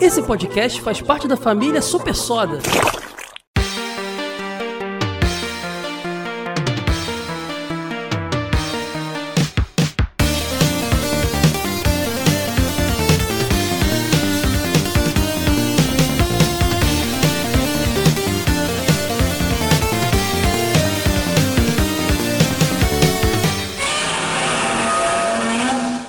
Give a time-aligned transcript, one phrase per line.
[0.00, 2.58] Esse podcast faz parte da família Super Soda.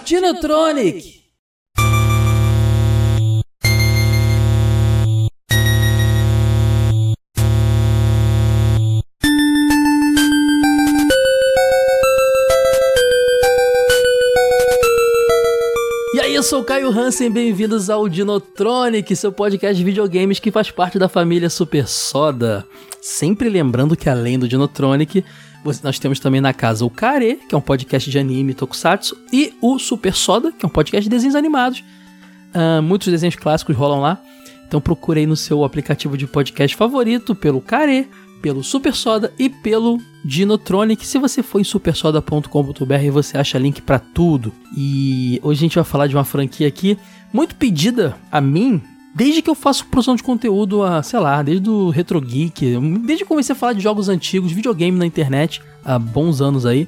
[0.06, 1.17] Dinotronic.
[16.68, 21.88] Caio Hansen, bem-vindos ao Dinotronic, seu podcast de videogames que faz parte da família Super
[21.88, 22.68] Soda.
[23.02, 25.24] Sempre lembrando que além do Dinotronic,
[25.82, 29.54] nós temos também na casa o Kare, que é um podcast de anime tokusatsu, e
[29.62, 31.82] o Super Soda, que é um podcast de desenhos animados.
[32.54, 34.22] Ah, muitos desenhos clássicos rolam lá.
[34.68, 38.10] Então procure aí no seu aplicativo de podcast favorito pelo Kare,
[38.42, 41.06] pelo Super Soda e pelo Dinotronic.
[41.06, 44.54] Se você for em supersoda.com.br, você acha link pra tudo.
[44.76, 46.98] E hoje a gente vai falar de uma franquia aqui
[47.34, 48.82] muito pedida a mim
[49.18, 53.24] desde que eu faço produção de conteúdo, a, sei lá, desde o Retro Geek, desde
[53.24, 56.88] que comecei a falar de jogos antigos, videogame na internet, há bons anos aí.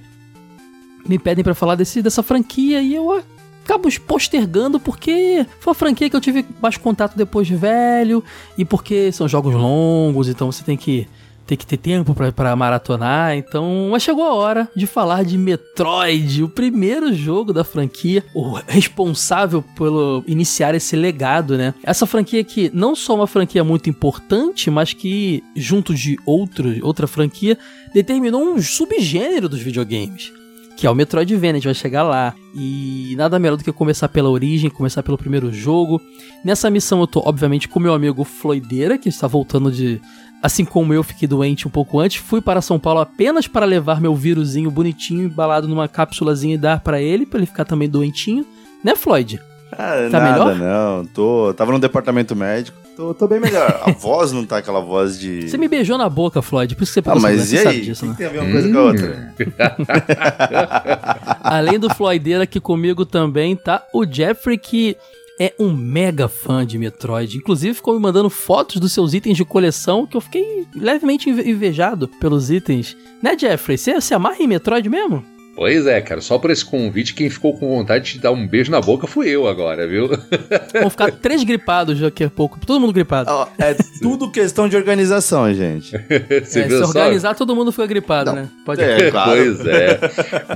[1.08, 3.20] Me pedem pra falar desse, dessa franquia e eu
[3.64, 8.24] acabo postergando porque foi uma franquia que eu tive mais contato depois de velho
[8.56, 11.08] e porque são jogos longos, então você tem que
[11.50, 13.36] tem que ter tempo pra maratonar.
[13.36, 18.54] Então, mas chegou a hora de falar de Metroid, o primeiro jogo da franquia, o
[18.68, 21.74] responsável pelo iniciar esse legado, né?
[21.84, 27.08] Essa franquia que não só uma franquia muito importante, mas que junto de outro, outra
[27.08, 27.58] franquia
[27.92, 30.32] determinou um subgênero dos videogames
[30.80, 32.34] que é o Metroidvania, a gente vai chegar lá.
[32.56, 36.02] E nada melhor do que começar pela origem, começar pelo primeiro jogo.
[36.42, 40.00] Nessa missão eu tô, obviamente, com meu amigo Floideira, que está voltando de.
[40.42, 44.00] Assim como eu fiquei doente um pouco antes, fui para São Paulo apenas para levar
[44.00, 48.46] meu vírusinho bonitinho, embalado numa cápsulazinha e dar para ele, para ele ficar também doentinho.
[48.84, 49.40] Né, Floyd?
[49.74, 50.56] Ah, Tá nada, melhor?
[50.56, 51.06] não.
[51.08, 52.78] Tô, tava no departamento médico.
[52.96, 53.82] Tô, tô bem melhor.
[53.86, 55.50] A voz não tá aquela voz de.
[55.50, 57.68] Você me beijou na boca, Floyd, por isso que você Ah, pegou mas você e
[57.68, 57.82] aí?
[57.82, 58.12] disso, né?
[58.14, 59.34] que tem a ver uma coisa com a outra?
[61.44, 64.96] Além do Floydeira, aqui comigo também tá o Jeffrey, que
[65.40, 67.38] é um mega fã de Metroid.
[67.38, 71.50] Inclusive, ficou me mandando fotos dos seus itens de coleção, que eu fiquei levemente inve-
[71.50, 72.96] invejado pelos itens.
[73.24, 73.78] Né, Jeffrey?
[73.78, 75.24] Você se amarra em Metroid mesmo?
[75.60, 78.72] Pois é, cara, só por esse convite, quem ficou com vontade de dar um beijo
[78.72, 80.08] na boca fui eu agora, viu?
[80.80, 82.58] Vão ficar três gripados daqui a pouco.
[82.66, 83.30] Todo mundo gripado.
[83.30, 85.92] Ó, é tudo questão de organização, gente.
[86.46, 87.00] Você É, viu se só?
[87.00, 88.44] organizar, todo mundo fica gripado, Não.
[88.44, 88.50] né?
[88.66, 89.32] Pode É, claro.
[89.32, 90.00] Pois é.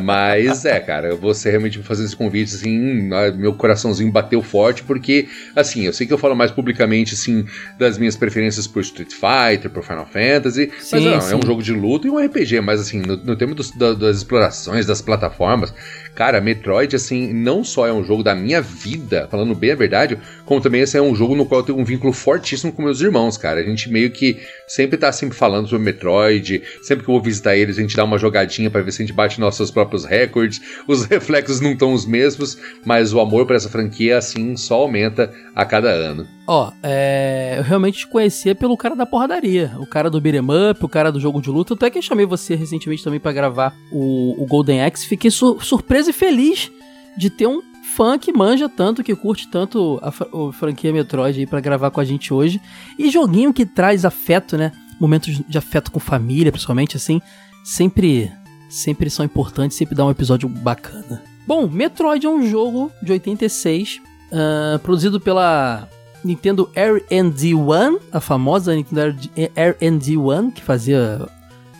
[0.01, 4.83] Mas é, cara, eu vou ser realmente fazendo esse convite, assim, meu coraçãozinho bateu forte,
[4.83, 7.45] porque, assim, eu sei que eu falo mais publicamente, assim,
[7.77, 11.33] das minhas preferências por Street Fighter, por Final Fantasy, Sim, mas não, sim.
[11.33, 13.93] é um jogo de luta e um RPG, mas, assim, no, no tema dos- da-
[13.93, 15.73] das explorações, das plataformas,
[16.15, 20.17] cara, Metroid, assim, não só é um jogo da minha vida, falando bem a verdade,
[20.45, 23.01] como também esse é um jogo no qual eu tenho um vínculo fortíssimo com meus
[23.01, 23.59] irmãos, cara.
[23.59, 24.37] A gente meio que
[24.67, 28.03] sempre tá sempre falando sobre Metroid, sempre que eu vou visitar eles, a gente dá
[28.03, 30.61] uma jogadinha pra ver se a gente bate nossos próprios recordes.
[30.87, 35.31] Os reflexos não estão os mesmos, mas o amor por essa franquia, assim, só aumenta
[35.55, 36.27] a cada ano.
[36.45, 40.41] Ó, é, eu realmente te conhecia pelo cara da porradaria, o cara do beat'em
[40.71, 41.73] up, o cara do jogo de luta.
[41.73, 45.07] Até que eu chamei você recentemente também pra gravar o, o Golden Axe.
[45.07, 46.71] Fiquei su- surpreso e feliz
[47.17, 47.61] de ter um
[47.95, 51.99] fã que manja tanto, que curte tanto a, o franquia Metroid aí pra gravar com
[51.99, 52.59] a gente hoje.
[52.97, 54.71] E joguinho que traz afeto, né?
[54.99, 57.21] Momentos de afeto com família, principalmente, assim,
[57.63, 58.31] sempre,
[58.69, 61.21] sempre são importantes, sempre dá um episódio bacana.
[61.45, 65.87] Bom, Metroid é um jogo de 86, ah, produzido pela
[66.23, 69.15] Nintendo R&D One, a famosa Nintendo
[69.55, 71.27] R&D One, que fazia...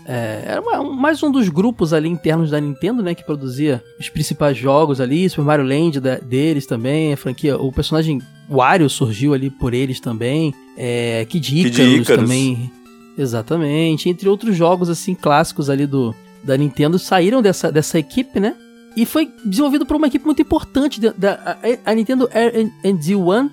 [0.05, 3.13] é, era uma- um- mais um dos grupos ali internos da Nintendo, né?
[3.15, 7.57] Que produzia os principais jogos ali, Super Mario Land da- deles também, a franquia...
[7.57, 12.21] O personagem Wario surgiu ali por eles também, é, Kid Kid Icarus Icarus.
[12.23, 12.71] também...
[13.17, 18.56] Exatamente, entre outros jogos assim clássicos ali do da Nintendo saíram dessa, dessa equipe, né?
[18.97, 20.99] E foi desenvolvido por uma equipe muito importante.
[20.99, 23.49] Da, da- a, a Nintendo R&D One,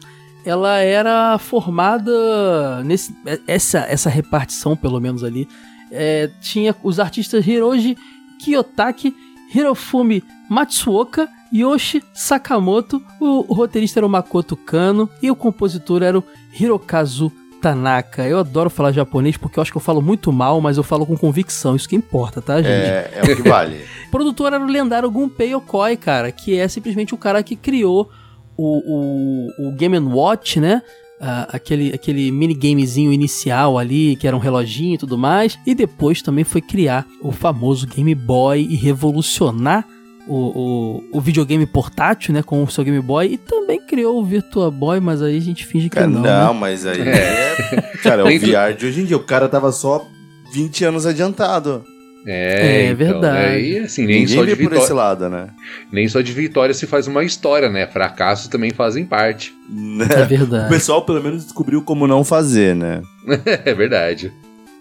[0.47, 3.15] ela era formada nesse
[3.47, 5.47] essa essa repartição pelo menos ali
[5.91, 7.97] é, tinha os artistas Hiroji
[8.39, 9.15] Kiyotaki,
[9.55, 16.19] Hirofumi Matsuoka, Yoshi Sakamoto, o, o roteirista era o Makoto Kano e o compositor era
[16.19, 16.25] o
[16.59, 18.27] Hirokazu Tanaka.
[18.27, 21.05] Eu adoro falar japonês porque eu acho que eu falo muito mal, mas eu falo
[21.05, 21.77] com convicção.
[21.77, 22.69] Isso que importa, tá, gente?
[22.69, 23.85] É, é o que vale.
[24.07, 28.11] O produtor era o lendário Gunpei Yokoi, cara, que é simplesmente o cara que criou
[28.57, 30.83] o, o, o Game Watch, né?
[31.21, 35.59] Uh, aquele, aquele minigamezinho inicial ali, que era um reloginho e tudo mais.
[35.67, 39.87] E depois também foi criar o famoso Game Boy e revolucionar
[40.27, 44.25] o, o, o, videogame portátil, né, com o seu Game Boy, e também criou o
[44.25, 46.23] Virtua Boy, mas aí a gente finge que é, não.
[46.23, 46.61] Não, né?
[46.61, 47.55] mas aí é.
[48.03, 49.17] Cara, é o VR de hoje em dia.
[49.17, 50.07] O cara tava só
[50.53, 51.85] 20 anos adiantado.
[52.27, 53.49] É, é então, verdade.
[53.49, 55.49] Aí, assim, nem Ninguém só de vitória, por esse lado, né?
[55.91, 57.87] Nem só de vitória se faz uma história, né?
[57.87, 59.55] Fracassos também fazem parte.
[60.11, 60.67] É verdade.
[60.67, 63.03] O pessoal pelo menos descobriu como não fazer, né?
[63.65, 64.33] é verdade.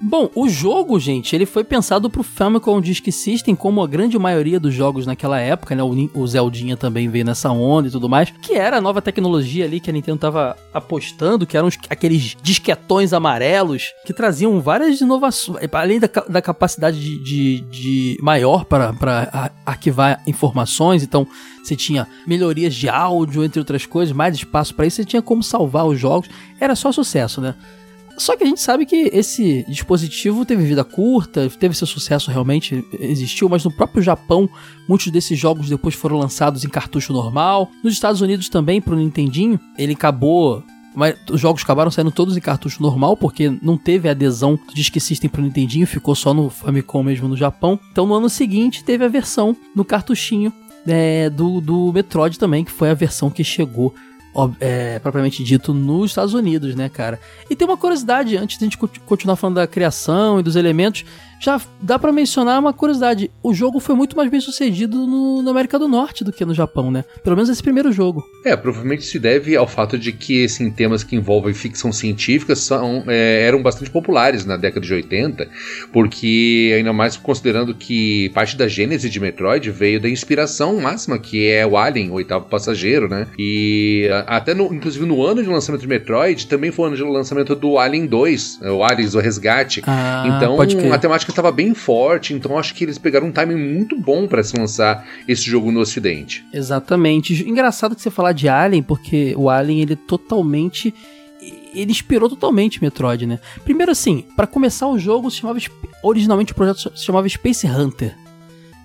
[0.01, 4.57] Bom, o jogo, gente, ele foi pensado pro Famicom Disk System, como a grande maioria
[4.57, 5.83] dos jogos naquela época, né?
[5.83, 9.79] O, Zeldinha também veio nessa onda e tudo mais, que era a nova tecnologia ali
[9.81, 15.67] que a Nintendo tava apostando, que eram os, aqueles disquetões amarelos que traziam várias inovações,
[15.73, 21.27] além da, da capacidade de, de, de maior para arquivar informações, então
[21.61, 25.43] você tinha melhorias de áudio, entre outras coisas, mais espaço para isso, você tinha como
[25.43, 27.53] salvar os jogos, era só sucesso, né?
[28.19, 32.83] Só que a gente sabe que esse dispositivo teve vida curta, teve seu sucesso realmente,
[32.99, 34.49] existiu, mas no próprio Japão,
[34.87, 37.69] muitos desses jogos depois foram lançados em cartucho normal.
[37.83, 40.63] Nos Estados Unidos também, pro Nintendinho, ele acabou
[40.95, 44.99] mas os jogos acabaram saindo todos em cartucho normal, porque não teve adesão do Disk
[44.99, 47.79] System pro Nintendinho, ficou só no Famicom mesmo no Japão.
[47.91, 50.51] Então no ano seguinte teve a versão no cartuchinho
[50.87, 53.93] é, do, do Metroid também, que foi a versão que chegou
[54.59, 57.19] é, propriamente dito nos Estados Unidos, né, cara?
[57.49, 61.05] E tem uma curiosidade, antes de a gente continuar falando da criação e dos elementos,
[61.39, 65.51] já dá para mencionar uma curiosidade: o jogo foi muito mais bem sucedido no, na
[65.51, 67.03] América do Norte do que no Japão, né?
[67.23, 68.23] Pelo menos esse primeiro jogo.
[68.45, 73.03] É, provavelmente se deve ao fato de que assim, temas que envolvem ficção científica são,
[73.07, 75.47] é, eram bastante populares na década de 80,
[75.93, 81.47] porque ainda mais considerando que parte da gênese de Metroid veio da inspiração máxima que
[81.47, 83.27] é o Alien, o oitavo passageiro, né?
[83.37, 87.03] E até no, inclusive no ano de lançamento de Metroid também foi o ano de
[87.03, 89.81] lançamento do Alien 2, o Aliens, o Resgate.
[89.85, 90.57] Ah, então
[90.91, 94.43] a temática estava bem forte, então acho que eles pegaram um timing muito bom para
[94.43, 96.45] se lançar esse jogo no ocidente.
[96.53, 97.47] Exatamente.
[97.47, 100.93] Engraçado que você falar de Alien, porque o Alien ele totalmente
[101.73, 103.39] ele inspirou totalmente Metroid, né?
[103.63, 105.59] Primeiro assim, para começar o jogo, se chamava
[106.03, 108.15] originalmente o projeto se chamava Space Hunter,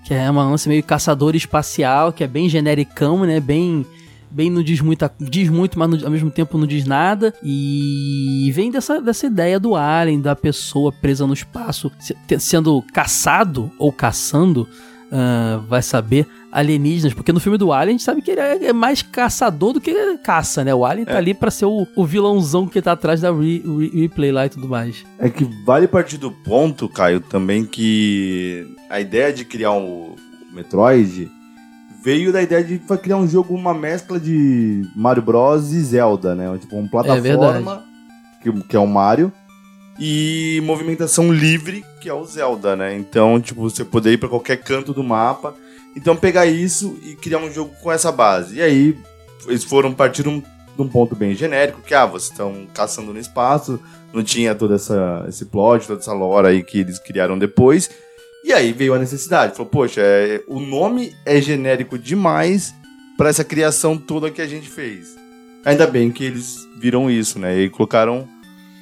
[0.05, 3.41] que é uma lance meio caçador espacial, que é bem genericão, né?
[3.41, 3.85] Bem
[4.35, 7.33] bem não diz muita, diz muito, mas no, ao mesmo tempo não diz nada.
[7.43, 13.71] E vem dessa, dessa ideia do alien, da pessoa presa no espaço, se, sendo caçado
[13.79, 14.69] ou caçando,
[15.07, 17.15] uh, vai saber, alienígenas.
[17.15, 19.81] Porque no filme do Alien a gente sabe que ele é, é mais caçador do
[19.81, 20.75] que caça, né?
[20.75, 21.15] O Alien tá é.
[21.15, 24.47] tá ali pra ser o, o vilãozão que tá atrás da re, re, replay lá
[24.47, 25.05] e tudo mais.
[25.19, 30.17] É que vale partir do ponto, Caio, também que a ideia de criar um
[30.53, 31.31] Metroid
[32.05, 36.57] veio da ideia de criar um jogo, uma mescla de Mario Bros e Zelda, né?
[36.59, 37.83] Tipo, uma plataforma,
[38.39, 39.33] é que, que é o Mario,
[39.99, 42.95] e movimentação livre, que é o Zelda, né?
[42.95, 45.55] Então, tipo, você poder ir para qualquer canto do mapa.
[45.97, 48.57] Então, pegar isso e criar um jogo com essa base.
[48.57, 48.99] E aí,
[49.47, 53.19] eles foram partir um, de um ponto bem genérico, que, ah, vocês estão caçando no
[53.19, 53.81] espaço,
[54.13, 57.89] não tinha todo essa, esse plot, toda essa lore aí que eles criaram depois.
[58.45, 59.57] E aí veio a necessidade.
[59.57, 62.75] Falou, poxa, é, o nome é genérico demais
[63.17, 65.17] para essa criação toda que a gente fez.
[65.65, 67.59] Ainda bem que eles viram isso, né?
[67.59, 68.29] E colocaram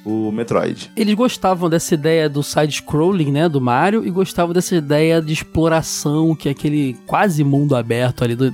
[0.05, 0.91] o Metroid.
[0.97, 6.35] Eles gostavam dessa ideia do side-scrolling, né, do Mario, e gostavam dessa ideia de exploração,
[6.35, 8.53] que é aquele quase mundo aberto ali, do,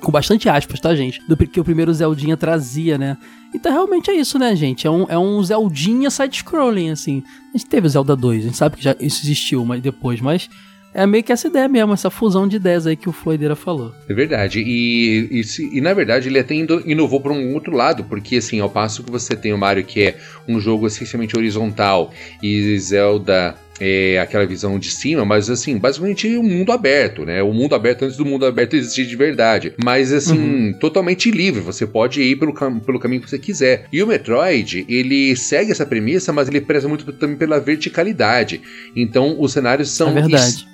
[0.00, 1.20] com bastante aspas, tá, gente?
[1.28, 3.16] Do que o primeiro Zeldinha trazia, né?
[3.54, 4.86] Então realmente é isso, né, gente?
[4.86, 7.22] É um, é um Zeldinha side-scrolling, assim.
[7.54, 10.20] A gente teve o Zelda 2, a gente sabe que já isso existiu mas depois,
[10.20, 10.48] mas
[10.94, 13.94] é meio que essa ideia mesmo, essa fusão de ideias aí que o Floideira falou.
[14.08, 14.60] É verdade.
[14.60, 18.68] E, e, e, na verdade ele até inovou para um outro lado, porque assim, ao
[18.68, 24.18] passo que você tem o Mario que é um jogo essencialmente horizontal e Zelda é,
[24.20, 27.42] aquela visão de cima, mas assim, basicamente um mundo aberto, né?
[27.42, 29.74] O mundo aberto antes do mundo aberto existir de verdade.
[29.82, 30.72] Mas assim, uhum.
[30.74, 33.86] totalmente livre, você pode ir pelo, cam pelo caminho que você quiser.
[33.92, 38.60] E o Metroid, ele segue essa premissa, mas ele preza muito também pela verticalidade.
[38.94, 40.26] Então os cenários são é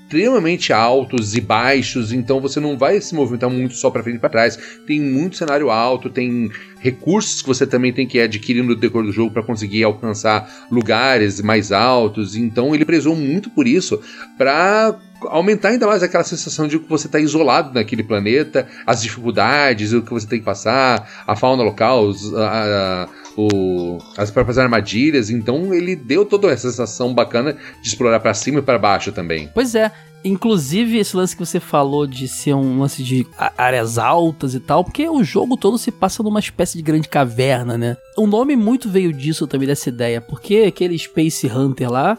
[0.08, 4.18] extremamente altos e baixos, então você não vai se movimentar muito só para frente e
[4.18, 4.58] para trás.
[4.86, 9.12] Tem muito cenário alto, tem recursos que você também tem que adquirir no decor do
[9.12, 12.36] jogo para conseguir alcançar lugares mais altos.
[12.36, 14.00] Então ele prezou muito por isso
[14.36, 19.92] para aumentar ainda mais aquela sensação de que você está isolado naquele planeta, as dificuldades,
[19.92, 23.08] o que você tem que passar, a fauna local, os, a,
[23.38, 25.30] o, as próprias armadilhas.
[25.30, 29.48] Então ele deu toda essa sensação bacana de explorar para cima e para baixo também.
[29.54, 29.92] Pois é.
[30.24, 33.24] Inclusive, esse lance que você falou de ser um lance de
[33.56, 37.78] áreas altas e tal, porque o jogo todo se passa numa espécie de grande caverna,
[37.78, 37.96] né?
[38.16, 42.18] O nome muito veio disso também, dessa ideia, porque aquele Space Hunter lá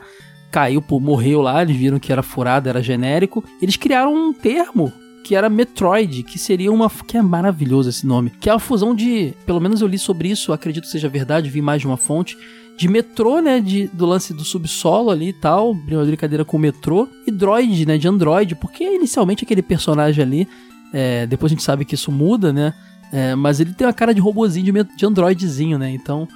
[0.50, 3.44] caiu, morreu lá, eles viram que era furado, era genérico.
[3.62, 6.90] Eles criaram um termo que era Metroid, que seria uma.
[6.90, 8.32] que é maravilhoso esse nome.
[8.40, 9.34] Que é a fusão de.
[9.46, 12.38] Pelo menos eu li sobre isso, acredito seja verdade, vi mais de uma fonte.
[12.78, 13.60] De metrô, né?
[13.60, 15.74] De, do lance do subsolo ali e tal.
[15.74, 17.10] Brincadeira com o metrô.
[17.28, 17.98] E droid, né?
[17.98, 18.56] De Android.
[18.56, 20.48] Porque inicialmente aquele personagem ali.
[20.94, 22.74] É, depois a gente sabe que isso muda, né?
[23.12, 25.92] É, mas ele tem uma cara de robozinho de, de androidzinho, né?
[25.92, 26.28] Então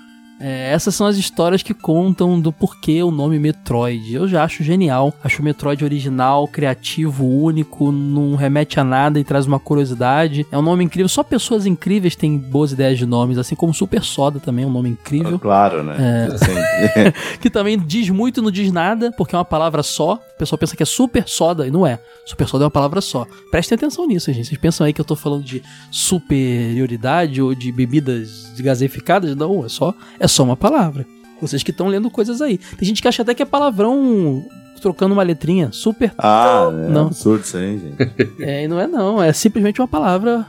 [0.45, 4.13] é, essas são as histórias que contam do porquê o nome Metroid.
[4.13, 5.13] Eu já acho genial.
[5.23, 10.45] Acho o Metroid original, criativo, único, não remete a nada e traz uma curiosidade.
[10.51, 11.07] É um nome incrível.
[11.07, 14.71] Só pessoas incríveis têm boas ideias de nomes, assim como Super Soda também é um
[14.71, 15.39] nome incrível.
[15.39, 15.95] Claro, né?
[15.97, 17.11] É.
[17.39, 20.15] que também diz muito e não diz nada, porque é uma palavra só.
[20.15, 21.97] O pessoal pensa que é super soda e não é.
[22.25, 23.25] Super soda é uma palavra só.
[23.49, 24.47] Prestem atenção nisso, gente.
[24.49, 29.37] Vocês pensam aí que eu tô falando de superioridade ou de bebidas gaseificadas?
[29.37, 31.05] Não, é só, é só uma palavra.
[31.39, 32.57] Vocês que estão lendo coisas aí.
[32.57, 34.45] Tem gente que acha até que é palavrão
[34.81, 35.69] trocando uma letrinha.
[35.71, 36.13] Super.
[36.17, 37.07] Ah, é não.
[37.07, 38.33] absurdo isso aí, gente.
[38.43, 39.23] É, não é não.
[39.23, 40.45] É simplesmente uma palavra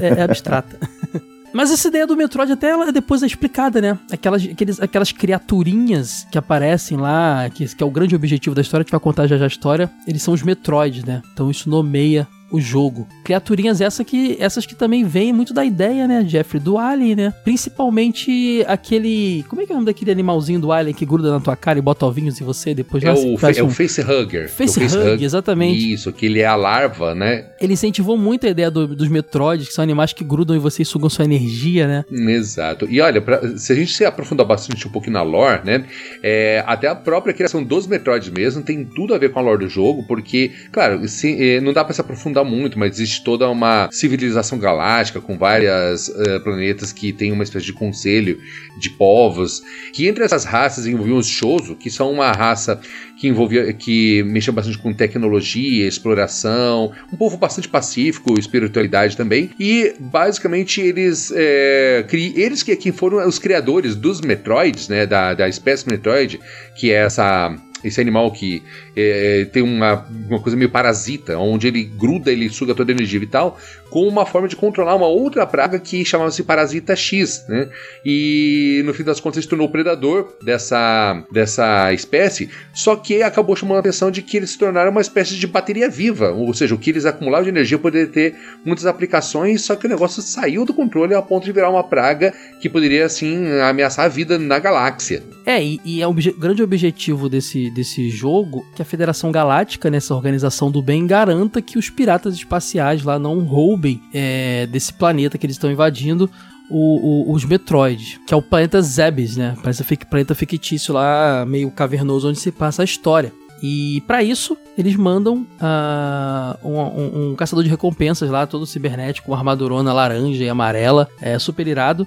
[0.00, 0.78] é, é abstrata.
[1.52, 3.98] Mas essa ideia do Metroid até ela depois é explicada, né?
[4.12, 8.82] Aquelas, aqueles, aquelas criaturinhas que aparecem lá, que, que é o grande objetivo da história,
[8.82, 11.22] a gente vai contar já já a história, eles são os Metroids, né?
[11.32, 13.06] Então isso nomeia o jogo.
[13.24, 17.34] Criaturinhas essa que, essas que também vêm muito da ideia, né, Jeffrey, do Alien, né?
[17.44, 19.44] Principalmente aquele.
[19.48, 21.78] Como é que é o nome daquele animalzinho do Alien que gruda na tua cara
[21.78, 23.34] e bota ovinhos em você depois é, o, é um...
[23.34, 24.48] o Facehugger.
[24.48, 25.92] Facehugger, exatamente.
[25.92, 27.46] Isso, que ele é a larva, né?
[27.60, 30.82] Ele incentivou muito a ideia do, dos Metroids, que são animais que grudam em você
[30.82, 32.04] e sugam sua energia, né?
[32.10, 32.86] Exato.
[32.88, 35.84] E olha, pra, se a gente se aprofundar bastante um pouquinho na lore, né?
[36.22, 39.64] É, até a própria criação dos Metroids mesmo tem tudo a ver com a lore
[39.64, 43.24] do jogo, porque, claro, se, é, não dá para se aprofundar aprofundar muito, mas existe
[43.24, 48.38] toda uma civilização galáctica com vários uh, planetas que tem uma espécie de conselho
[48.78, 49.62] de povos,
[49.92, 52.80] que entre essas raças envolviam os Shoso, que são uma raça
[53.18, 59.94] que envolvia, que mexia bastante com tecnologia, exploração, um povo bastante pacífico, espiritualidade também, e
[59.98, 65.48] basicamente eles, é, cri, eles que, que foram os criadores dos Metroids, né, da, da
[65.48, 66.38] espécie Metroid,
[66.78, 68.62] que é essa esse animal que
[68.96, 73.20] é, tem uma, uma coisa meio parasita, onde ele gruda, ele suga toda a energia
[73.20, 73.58] vital,
[73.90, 77.68] com uma forma de controlar uma outra praga que chamava-se Parasita X, né?
[78.04, 83.54] E no fim das contas se tornou o predador dessa, dessa espécie, só que acabou
[83.54, 86.74] chamando a atenção de que eles se tornaram uma espécie de bateria viva, ou seja,
[86.74, 88.34] o que eles acumulavam de energia poderia ter
[88.64, 92.32] muitas aplicações, só que o negócio saiu do controle ao ponto de virar uma praga
[92.60, 95.22] que poderia, assim, ameaçar a vida na galáxia.
[95.44, 99.90] É, e, e é o obje grande objetivo desse, desse jogo que a Federação Galáctica,
[99.90, 105.36] nessa organização do bem, garanta que os piratas espaciais lá não roubem é, desse planeta
[105.36, 106.30] que eles estão invadindo
[106.70, 109.54] o, o, os Metroids, que é o planeta Zebes, né?
[109.62, 113.32] Parece planeta fictício lá, meio cavernoso, onde se passa a história.
[113.62, 119.28] E para isso, eles mandam uh, um, um, um, caçador de recompensas lá, todo cibernético,
[119.28, 122.06] com armadurona laranja e amarela, é, super irado,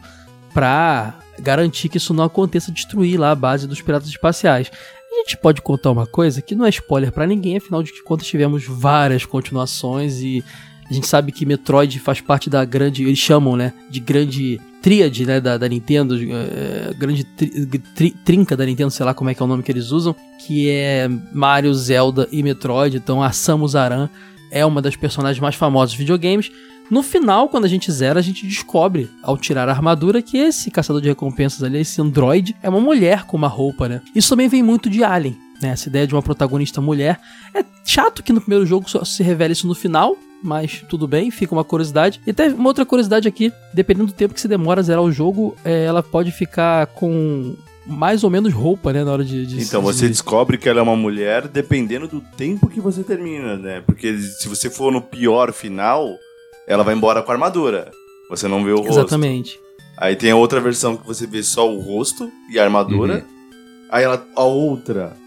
[0.54, 4.72] pra garantir que isso não aconteça, destruir lá a base dos piratas espaciais.
[5.12, 8.28] A gente pode contar uma coisa que não é spoiler para ninguém, afinal de contas
[8.28, 10.44] tivemos várias continuações e
[10.90, 15.26] a gente sabe que Metroid faz parte da grande, eles chamam, né, de grande tríade,
[15.26, 19.36] né, da, da Nintendo, é, grande tri, tri, trinca da Nintendo, sei lá como é
[19.36, 22.98] que é o nome que eles usam, que é Mario, Zelda e Metroid.
[22.98, 24.10] Então a Samus Aran
[24.52, 26.52] é uma das personagens mais famosas dos videogames.
[26.90, 30.72] No final, quando a gente zera, a gente descobre, ao tirar a armadura, que esse
[30.72, 34.02] caçador de recompensas ali, esse android, é uma mulher com uma roupa, né?
[34.16, 35.70] Isso também vem muito de Alien, né?
[35.70, 37.20] Essa ideia de uma protagonista mulher.
[37.54, 41.30] É chato que no primeiro jogo só se revela isso no final, mas tudo bem,
[41.30, 42.20] fica uma curiosidade.
[42.26, 45.12] E até uma outra curiosidade aqui, dependendo do tempo que se demora a zerar o
[45.12, 47.56] jogo, é, ela pode ficar com
[47.86, 49.46] mais ou menos roupa, né, na hora de...
[49.48, 53.58] de então, você descobre que ela é uma mulher dependendo do tempo que você termina,
[53.58, 53.82] né?
[53.86, 56.16] Porque se você for no pior final
[56.70, 57.92] ela vai embora com a armadura.
[58.30, 58.92] Você não vê o rosto.
[58.92, 59.60] Exatamente.
[59.98, 63.16] Aí tem a outra versão que você vê só o rosto e a armadura.
[63.16, 63.58] Uhum.
[63.92, 65.18] Aí ela, a outra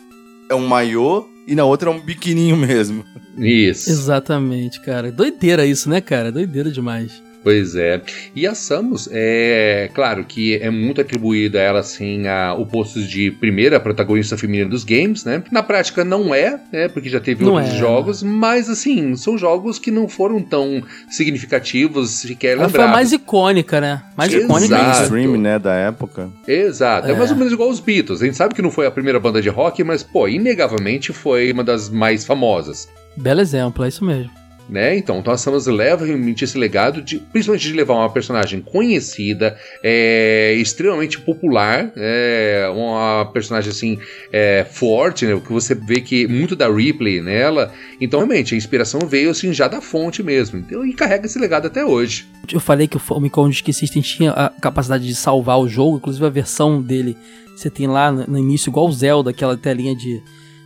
[0.48, 3.04] é um maiô e na outra é um biquininho mesmo.
[3.36, 3.90] Isso.
[3.90, 5.10] Exatamente, cara.
[5.10, 6.30] Doideira isso, né, cara?
[6.30, 7.20] Doideira demais.
[7.42, 8.00] Pois é.
[8.34, 13.02] E a Samus, é claro que é muito atribuída a ela, assim, a, o posto
[13.02, 15.42] de primeira protagonista feminina dos games, né?
[15.50, 16.88] Na prática não é, né?
[16.88, 20.82] Porque já teve não outros é, jogos, mas, assim, são jogos que não foram tão
[21.10, 22.74] significativos, sequer lembrados.
[22.74, 24.02] Ela foi mais icônica, né?
[24.16, 24.46] Mais Exato.
[24.46, 24.78] icônica.
[24.78, 25.58] Mainstream, né?
[25.58, 26.30] Da época.
[26.46, 27.08] Exato.
[27.08, 27.10] É.
[27.10, 28.22] é mais ou menos igual os Beatles.
[28.22, 31.50] A gente sabe que não foi a primeira banda de rock, mas, pô, inegavelmente foi
[31.52, 32.88] uma das mais famosas.
[33.16, 34.96] Belo exemplo, é isso mesmo né?
[34.96, 40.54] Então, a Samus leva realmente esse legado, de, principalmente de levar uma personagem conhecida, é,
[40.54, 43.98] extremamente popular, é, uma personagem assim
[44.32, 45.40] é, forte, né?
[45.44, 47.72] Que você vê que muito da Ripley nela.
[48.00, 50.58] Então, realmente, a inspiração veio assim já da fonte mesmo.
[50.58, 52.26] Então, e carrega esse legado até hoje.
[52.52, 56.24] Eu falei que o Famicom Disk System tinha a capacidade de salvar o jogo, inclusive
[56.26, 57.16] a versão dele
[57.54, 60.22] você tem lá no início, igual o Zelda, aquela telinha de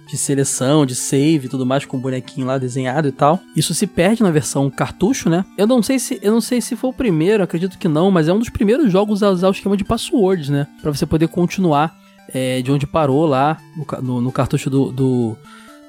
[0.06, 3.40] de seleção, de save e tudo mais com o bonequinho lá desenhado e tal.
[3.56, 5.44] Isso se perde na versão cartucho, né?
[5.58, 8.28] Eu não sei se eu não sei se foi o primeiro, acredito que não, mas
[8.28, 10.66] é um dos primeiros jogos a usar o esquema de passwords, né?
[10.80, 11.96] Para você poder continuar
[12.32, 15.36] é, de onde parou lá no, no, no cartucho do, do,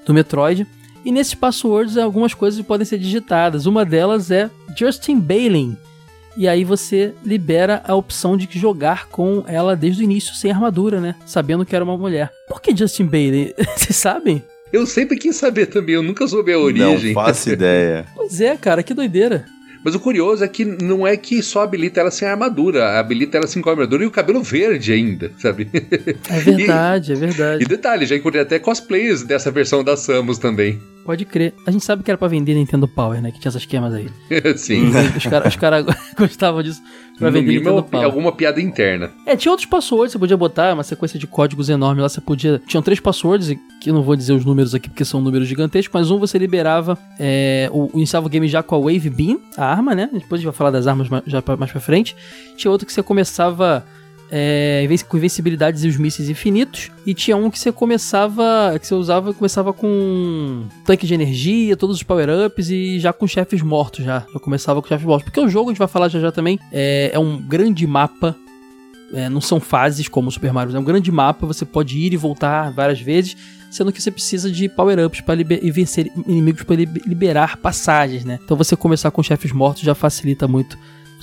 [0.05, 0.65] do Metroid.
[1.05, 3.65] E nesses passwords algumas coisas podem ser digitadas.
[3.65, 5.77] Uma delas é Justin Bailey,
[6.37, 11.01] e aí você libera a opção de jogar com ela desde o início, sem armadura,
[11.01, 11.15] né?
[11.25, 12.31] Sabendo que era uma mulher.
[12.47, 13.55] Por que Justin Bailey?
[13.75, 14.43] Vocês sabem?
[14.71, 17.13] Eu sempre quis saber também, eu nunca soube a origem.
[17.13, 18.05] Não faço ideia.
[18.15, 19.45] Pois é, cara, que doideira.
[19.83, 23.47] Mas o curioso é que não é que só habilita ela sem armadura, habilita ela
[23.47, 25.69] sem armadura e o cabelo verde ainda, sabe?
[26.29, 27.63] É verdade, e, é verdade.
[27.63, 30.79] E detalhe, já encontrei até cosplays dessa versão da Samus também.
[31.07, 31.53] Pode crer.
[31.65, 33.31] A gente sabe que era pra vender Nintendo Power, né?
[33.31, 34.09] Que tinha essas esquemas aí.
[34.57, 34.91] Sim.
[35.15, 35.85] Os caras cara
[36.19, 36.83] gostavam disso
[37.17, 38.05] pra no vender Nintendo Power.
[38.05, 39.09] alguma piada interna.
[39.25, 42.61] É, tinha outros passwords, você podia botar uma sequência de códigos enorme lá, você podia...
[42.67, 45.93] Tinham três passwords, que eu não vou dizer os números aqui porque são números gigantescos,
[45.93, 49.63] mas um você liberava, é, o, iniciava o game já com a Wave Beam, a
[49.65, 50.09] arma, né?
[50.11, 52.17] Depois a gente vai falar das armas já mais pra frente.
[52.57, 53.85] Tinha outro que você começava
[54.29, 56.91] é, com invencibilidades e os mísseis infinitos.
[57.05, 58.77] E tinha um que você começava.
[58.79, 63.61] que você usava começava com tanque de energia, todos os power-ups e já com chefes
[63.61, 64.25] mortos já.
[64.33, 65.25] Eu começava com chefes mortos.
[65.25, 68.35] Porque o jogo, a gente vai falar já já também, é, é um grande mapa.
[69.13, 72.11] É, não são fases como o Super Mario, é um grande mapa, você pode ir
[72.11, 73.37] e voltar várias vezes,
[73.71, 75.41] sendo que você precisa de power-ups para
[75.71, 78.37] vencer inimigos para liberar passagens, né?
[78.43, 80.77] Então você começar com chefes mortos já facilita muito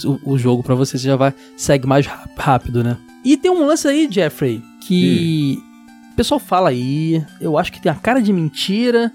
[0.05, 2.97] o, o jogo para você, você já vai segue mais rápido, né?
[3.25, 6.11] E tem um lance aí, Jeffrey, que hum.
[6.13, 9.13] o pessoal fala aí, eu acho que tem a cara de mentira,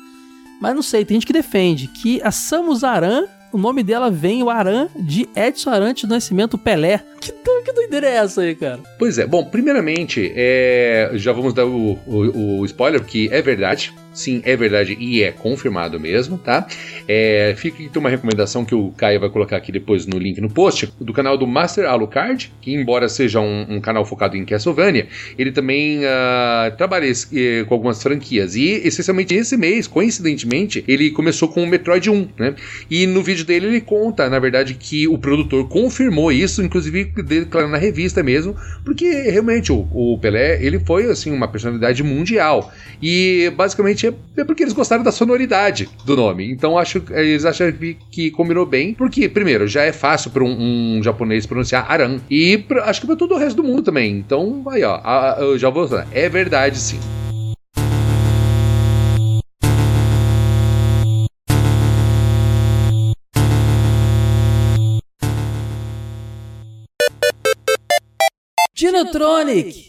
[0.62, 4.44] mas não sei, tem gente que defende que a Samus Aran o nome dela vem,
[4.44, 7.02] o Aran, de Edson Arantes do Nascimento Pelé.
[7.20, 8.80] Que, que doideira é essa aí, cara?
[8.98, 13.94] Pois é, bom, primeiramente, é, já vamos dar o, o, o spoiler, que é verdade.
[14.20, 16.68] Sim, é verdade e é confirmado mesmo, tá?
[17.08, 20.50] É, fica aqui uma recomendação que o Caio vai colocar aqui depois no link no
[20.50, 25.08] post, do canal do Master Alucard, que embora seja um, um canal focado em Castlevania,
[25.38, 28.58] ele também uh, trabalha uh, com algumas franquias.
[28.58, 32.56] E, essencialmente, esse mês, coincidentemente, ele começou com o Metroid 1, né?
[32.92, 37.72] E no vídeo dele ele conta, na verdade, que o produtor confirmou isso, inclusive declarando
[37.72, 38.54] na revista mesmo,
[38.84, 42.70] porque realmente o, o Pelé, ele foi, assim, uma personalidade mundial.
[43.02, 46.50] E, basicamente, é porque eles gostaram da sonoridade do nome.
[46.52, 50.98] Então acho eles acharam que, que combinou bem, porque primeiro já é fácil para um,
[50.98, 54.18] um, japonês pronunciar Aran e pra, acho que para todo o resto do mundo também.
[54.18, 57.00] Então aí ó, a, a, eu já vou falar, é verdade sim.
[68.76, 69.89] Dinotronic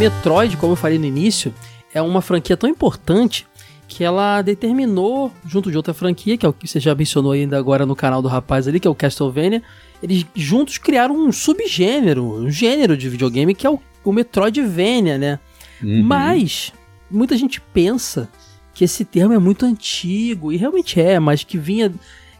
[0.00, 1.52] Metroid, como eu falei no início,
[1.92, 3.46] é uma franquia tão importante
[3.86, 7.58] que ela determinou, junto de outra franquia, que é o que você já mencionou ainda
[7.58, 9.62] agora no canal do rapaz ali, que é o Castlevania,
[10.02, 15.38] eles juntos criaram um subgênero, um gênero de videogame que é o, o Metroidvania, né?
[15.82, 16.02] Uhum.
[16.02, 16.72] Mas
[17.10, 18.26] muita gente pensa
[18.72, 21.92] que esse termo é muito antigo, e realmente é, mas que vinha.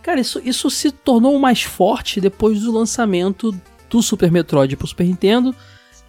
[0.02, 3.54] Cara, isso, isso se tornou mais forte depois do lançamento
[3.90, 5.54] do Super Metroid pro Super Nintendo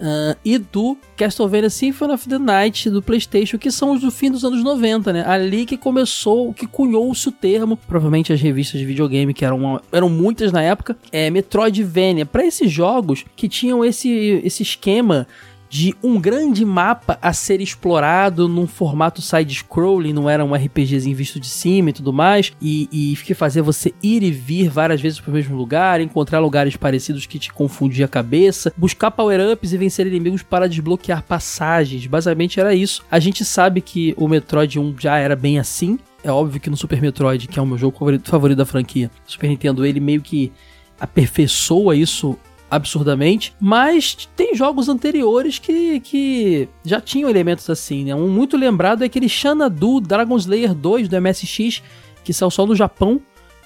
[0.02, 4.32] Uh, e do Castlevania Symphony of the Night do PlayStation, que são os do fim
[4.32, 5.24] dos anos 90, né?
[5.28, 9.82] Ali que começou, que cunhou-se o termo, provavelmente as revistas de videogame, que eram, uma,
[9.92, 14.10] eram muitas na época, é Metroidvania, para esses jogos que tinham esse,
[14.44, 15.28] esse esquema
[15.72, 21.40] de um grande mapa a ser explorado num formato side-scrolling, não era um RPGzinho visto
[21.40, 25.22] de cima e tudo mais, e, e que fazia você ir e vir várias vezes
[25.22, 29.78] para o mesmo lugar, encontrar lugares parecidos que te confundia a cabeça, buscar power-ups e
[29.78, 32.06] vencer inimigos para desbloquear passagens.
[32.06, 33.06] Basicamente era isso.
[33.10, 35.98] A gente sabe que o Metroid 1 já era bem assim.
[36.22, 39.10] É óbvio que no Super Metroid, que é o meu jogo favorito, favorito da franquia,
[39.26, 40.52] Super Nintendo, ele meio que
[41.00, 42.38] aperfeiçoa isso
[42.72, 48.16] absurdamente, mas tem jogos anteriores que, que já tinham elementos assim, né?
[48.16, 51.84] Um muito lembrado é aquele Xanadu Dragon Slayer 2 do MSX,
[52.24, 53.20] que saiu só no Japão,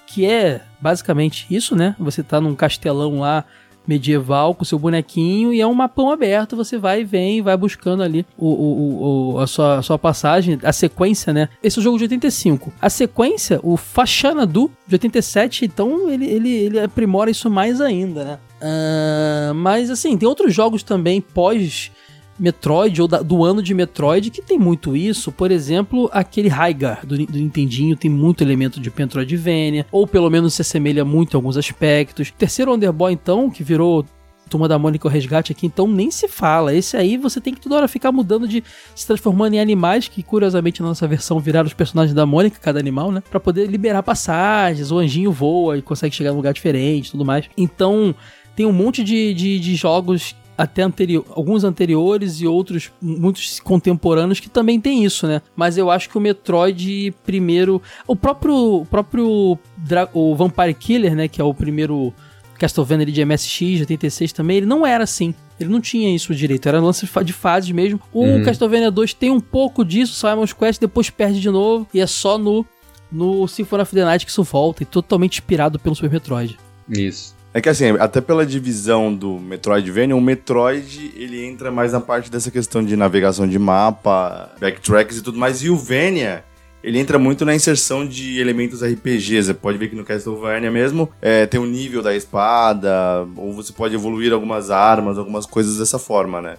[0.07, 1.95] que é basicamente isso, né?
[1.99, 3.45] Você tá num castelão lá
[3.87, 8.03] medieval com seu bonequinho e é um mapão aberto, você vai e vem, vai buscando
[8.03, 11.49] ali o, o, o, a, sua, a sua passagem, a sequência, né?
[11.61, 12.73] Esse é o jogo de 85.
[12.81, 18.39] A sequência, o Fachanadu de 87, então ele, ele, ele aprimora isso mais ainda, né?
[18.65, 21.91] Uh, mas assim, tem outros jogos também pós
[22.37, 25.31] Metroid ou da, do ano de Metroid que tem muito isso.
[25.31, 30.55] Por exemplo, aquele Raigar do, do Nintendinho tem muito elemento de Metroidvania, ou pelo menos
[30.55, 32.31] se assemelha muito em alguns aspectos.
[32.31, 34.03] Terceiro Underboy, então, que virou
[34.49, 36.73] Turma da Mônica o Resgate aqui, então nem se fala.
[36.73, 40.21] Esse aí você tem que toda hora ficar mudando de se transformando em animais, que
[40.21, 43.23] curiosamente na nossa versão viraram os personagens da Mônica, cada animal, né?
[43.29, 47.25] Pra poder liberar passagens, o anjinho voa e consegue chegar em um lugar diferente tudo
[47.25, 47.49] mais.
[47.57, 48.13] Então,
[48.55, 54.39] tem um monte de, de, de jogos até anterior, alguns anteriores e outros muitos contemporâneos
[54.39, 55.41] que também tem isso, né?
[55.55, 61.15] Mas eu acho que o Metroid primeiro, o próprio o próprio Dra o Vampire Killer,
[61.15, 62.13] né, que é o primeiro
[62.57, 65.33] Castlevania de MSX de 86 também, ele não era assim.
[65.59, 67.99] Ele não tinha isso direito, era lance de fases mesmo.
[68.11, 68.43] O uhum.
[68.43, 72.37] Castlevania 2 tem um pouco disso, Simon's Quest depois perde de novo e é só
[72.37, 72.65] no
[73.11, 76.57] no Symphony of the Night que isso volta e totalmente inspirado pelo Super Metroid.
[76.89, 77.34] Isso.
[77.55, 82.29] É que assim, até pela divisão do Metroidvania, o Metroid ele entra mais na parte
[82.29, 85.63] dessa questão de navegação de mapa, backtracks e tudo mais.
[85.63, 86.43] E o Vania,
[86.83, 89.41] ele entra muito na inserção de elementos RPG.
[89.41, 93.53] Você pode ver que no Castlevania mesmo é, tem o um nível da espada, ou
[93.53, 96.57] você pode evoluir algumas armas, algumas coisas dessa forma, né?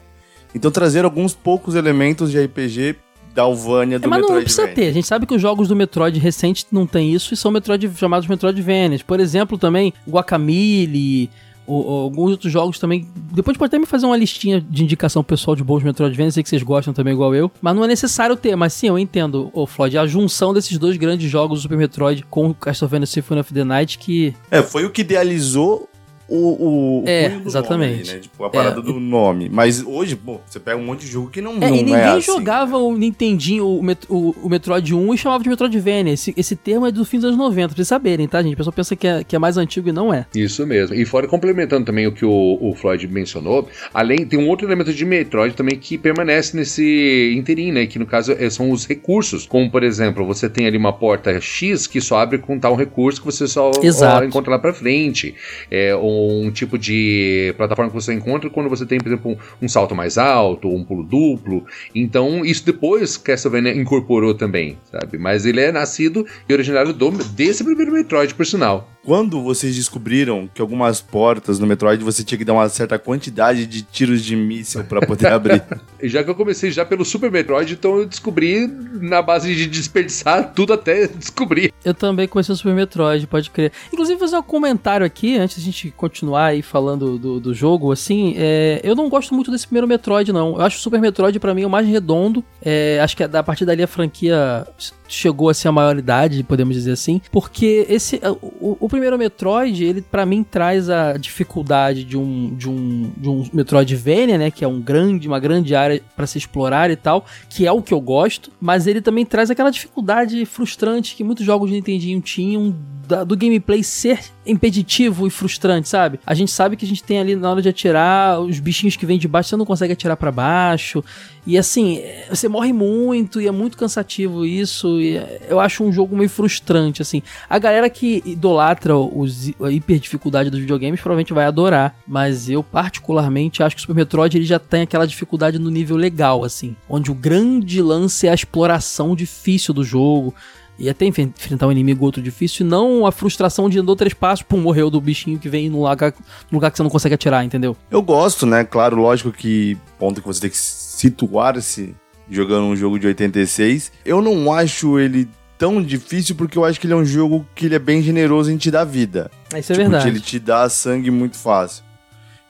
[0.55, 2.97] Então trazer alguns poucos elementos de RPG
[3.37, 4.89] Dalvânia do é, mas não precisa ter.
[4.89, 7.91] A gente sabe que os jogos do Metroid recente não tem isso e são Metroid,
[7.95, 9.03] chamados Metroidvanias.
[9.03, 11.31] Por exemplo, também Guacamole,
[11.67, 13.07] ou, ou, alguns outros jogos também.
[13.33, 16.49] Depois pode até me fazer uma listinha de indicação pessoal de bons Metroidvanias, sei que
[16.49, 17.51] vocês gostam também igual eu.
[17.61, 20.97] Mas não é necessário ter, mas sim, eu entendo, o Floyd, a junção desses dois
[20.97, 24.35] grandes jogos do Super Metroid com o Castlevania Symphony of the Night que...
[24.51, 25.87] É, foi o que idealizou
[26.29, 28.07] o, o é, exatamente.
[28.07, 28.19] Nome, né?
[28.21, 28.83] Tipo, a parada é.
[28.83, 29.49] do nome.
[29.49, 31.59] Mas hoje, pô, você pega um monte de jogo que não, é.
[31.61, 32.85] não e ninguém é assim, jogava né?
[32.85, 36.13] o Nintendinho, o, o, o, Metroid 1 e chamava de Metroidvania.
[36.13, 38.55] Esse, esse termo é do fim dos anos 90, pra vocês saberem, tá, gente?
[38.55, 40.27] A pessoa pensa que é, que é mais antigo e não é.
[40.35, 40.97] Isso mesmo.
[40.97, 44.93] E fora complementando também o que o, o Floyd mencionou, além, tem um outro elemento
[44.93, 47.87] de Metroid também que permanece nesse interim, né?
[47.87, 49.47] Que no caso é, são os recursos.
[49.47, 53.21] Como, por exemplo, você tem ali uma porta X que só abre com tal recurso
[53.21, 55.35] que você só ó, encontra lá pra frente.
[55.71, 59.95] É, um tipo de plataforma que você encontra quando você tem, por exemplo, um, salto
[59.95, 61.65] mais alto, ou um pulo duplo.
[61.95, 65.19] Então, isso depois Castlevania incorporou também, sabe?
[65.19, 68.89] Mas ele é nascido e originário do, desse primeiro Metroid, por sinal.
[69.07, 73.65] Quando vocês descobriram que algumas portas no Metroid você tinha que dar uma certa quantidade
[73.65, 75.63] de tiros de míssil para poder abrir?
[76.03, 80.53] já que eu comecei já pelo Super Metroid, então eu descobri na base de desperdiçar
[80.53, 81.73] tudo até descobrir.
[81.85, 83.71] Eu também comecei o Super Metroid, pode crer.
[83.93, 87.93] Inclusive, fazer um comentário aqui, antes de a gente continuar aí falando do, do jogo,
[87.93, 90.57] assim, é, eu não gosto muito desse primeiro Metroid, não.
[90.57, 92.45] Eu acho o Super Metroid, para mim, o mais redondo.
[92.61, 94.67] É, acho que a partir dali a franquia
[95.09, 98.21] chegou a ser a maioridade, podemos dizer assim, porque esse
[98.61, 103.29] o, o primeiro Metroid, ele para mim traz a dificuldade de um de um de
[103.29, 107.27] um Metroidvania, né, que é um grande, uma grande área para se explorar e tal,
[107.49, 111.45] que é o que eu gosto, mas ele também traz aquela dificuldade frustrante que muitos
[111.45, 112.75] jogos de Nintendinho tinham
[113.07, 116.21] da, do gameplay ser impeditivo e frustrante, sabe?
[116.27, 119.07] A gente sabe que a gente tem ali na hora de atirar os bichinhos que
[119.07, 121.03] vêm de baixo, você não consegue atirar para baixo.
[121.47, 125.01] E assim, você morre muito e é muito cansativo isso.
[125.01, 127.23] E eu acho um jogo meio frustrante, assim.
[127.49, 131.95] A galera que idolatra os, a hiper dificuldade dos videogames provavelmente vai adorar.
[132.07, 135.97] Mas eu, particularmente, acho que o Super Metroid ele já tem aquela dificuldade no nível
[135.97, 136.75] legal, assim.
[136.89, 140.35] Onde o grande lance é a exploração difícil do jogo
[140.79, 144.61] e até enfrentar um inimigo outro difícil, não a frustração de andou três passos, pum,
[144.61, 146.13] morreu do bichinho que vem no lugar,
[146.51, 147.77] no lugar que você não consegue atirar, entendeu?
[147.91, 148.65] Eu gosto, né?
[148.65, 151.95] Claro, lógico que ponto que você tem que situar-se
[152.31, 153.93] jogando um jogo de 86.
[154.05, 157.67] Eu não acho ele tão difícil porque eu acho que ele é um jogo que
[157.67, 159.31] ele é bem generoso em te dar vida.
[159.49, 160.09] Isso é tipo, é verdade.
[160.09, 161.85] ele te dá sangue muito fácil.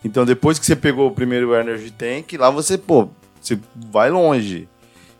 [0.04, 3.08] Então depois que você pegou o primeiro Energy Tank, lá você, pô,
[3.40, 3.58] você
[3.90, 4.68] vai longe.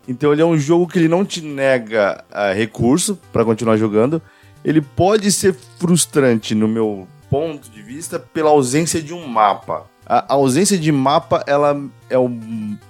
[0.07, 4.21] Então ele é um jogo que ele não te nega uh, recurso para continuar jogando.
[4.63, 9.85] Ele pode ser frustrante no meu ponto de vista pela ausência de um mapa.
[10.05, 11.77] A ausência de mapa ela
[12.09, 12.31] é o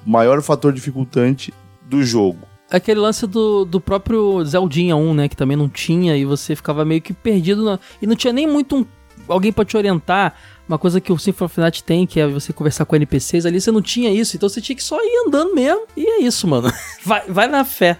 [0.06, 1.52] maior fator dificultante
[1.82, 2.40] do jogo.
[2.70, 5.28] Aquele lance do, do próprio Zeldinha 1, né?
[5.28, 7.64] Que também não tinha e você ficava meio que perdido.
[7.64, 7.80] Na...
[8.02, 8.86] E não tinha nem muito um...
[9.28, 10.36] alguém para te orientar.
[10.68, 13.62] Uma coisa que o Symphony of Night tem, que é você conversar com NPCs ali,
[13.62, 14.36] você não tinha isso.
[14.36, 15.84] Então você tinha que só ir andando mesmo.
[15.96, 16.72] E é isso, mano.
[17.06, 18.00] Vai, vai na fé.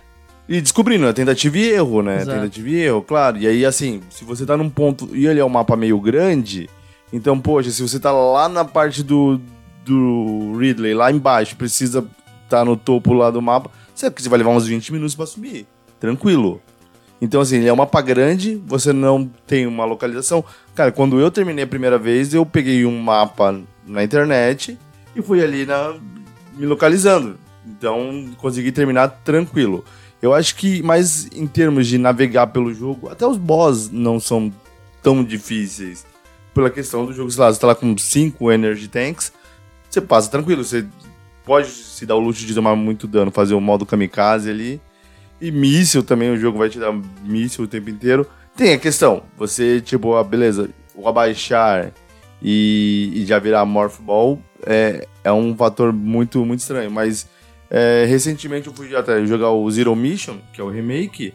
[0.50, 2.22] E descobrindo, é tentativa e erro, né?
[2.22, 2.40] Exato.
[2.40, 3.38] Tentativa e erro, claro.
[3.38, 5.10] E aí, assim, se você tá num ponto.
[5.16, 6.70] E ele é um mapa meio grande.
[7.12, 9.40] Então, poxa, se você tá lá na parte do,
[9.86, 14.30] do Ridley, lá embaixo, precisa estar tá no topo lá do mapa, sabe que você
[14.30, 15.66] vai levar uns 20 minutos para subir.
[16.00, 16.62] Tranquilo.
[17.22, 20.44] Então, assim, ele é um mapa grande, você não tem uma localização.
[20.76, 24.78] Cara, quando eu terminei a primeira vez, eu peguei um mapa na internet
[25.16, 25.96] e fui ali na,
[26.56, 27.38] me localizando.
[27.66, 29.84] Então, consegui terminar tranquilo.
[30.22, 34.52] Eu acho que, mas em termos de navegar pelo jogo, até os boss não são
[35.02, 36.06] tão difíceis.
[36.54, 39.32] Pela questão do jogo, sei lá, você tá lá com 5 Energy Tanks,
[39.90, 40.64] você passa tranquilo.
[40.64, 40.86] Você
[41.46, 44.82] pode se dar o luxo de tomar muito dano, fazer o modo kamikaze ali.
[45.40, 48.26] E míssil também, o jogo vai te dar míssil o tempo inteiro.
[48.56, 51.92] Tem a questão, você, tipo, ah, beleza, o abaixar
[52.42, 56.90] e, e já virar Morph Ball é, é um fator muito, muito estranho.
[56.90, 57.28] Mas
[57.70, 61.34] é, recentemente eu fui até jogar o Zero Mission, que é o remake.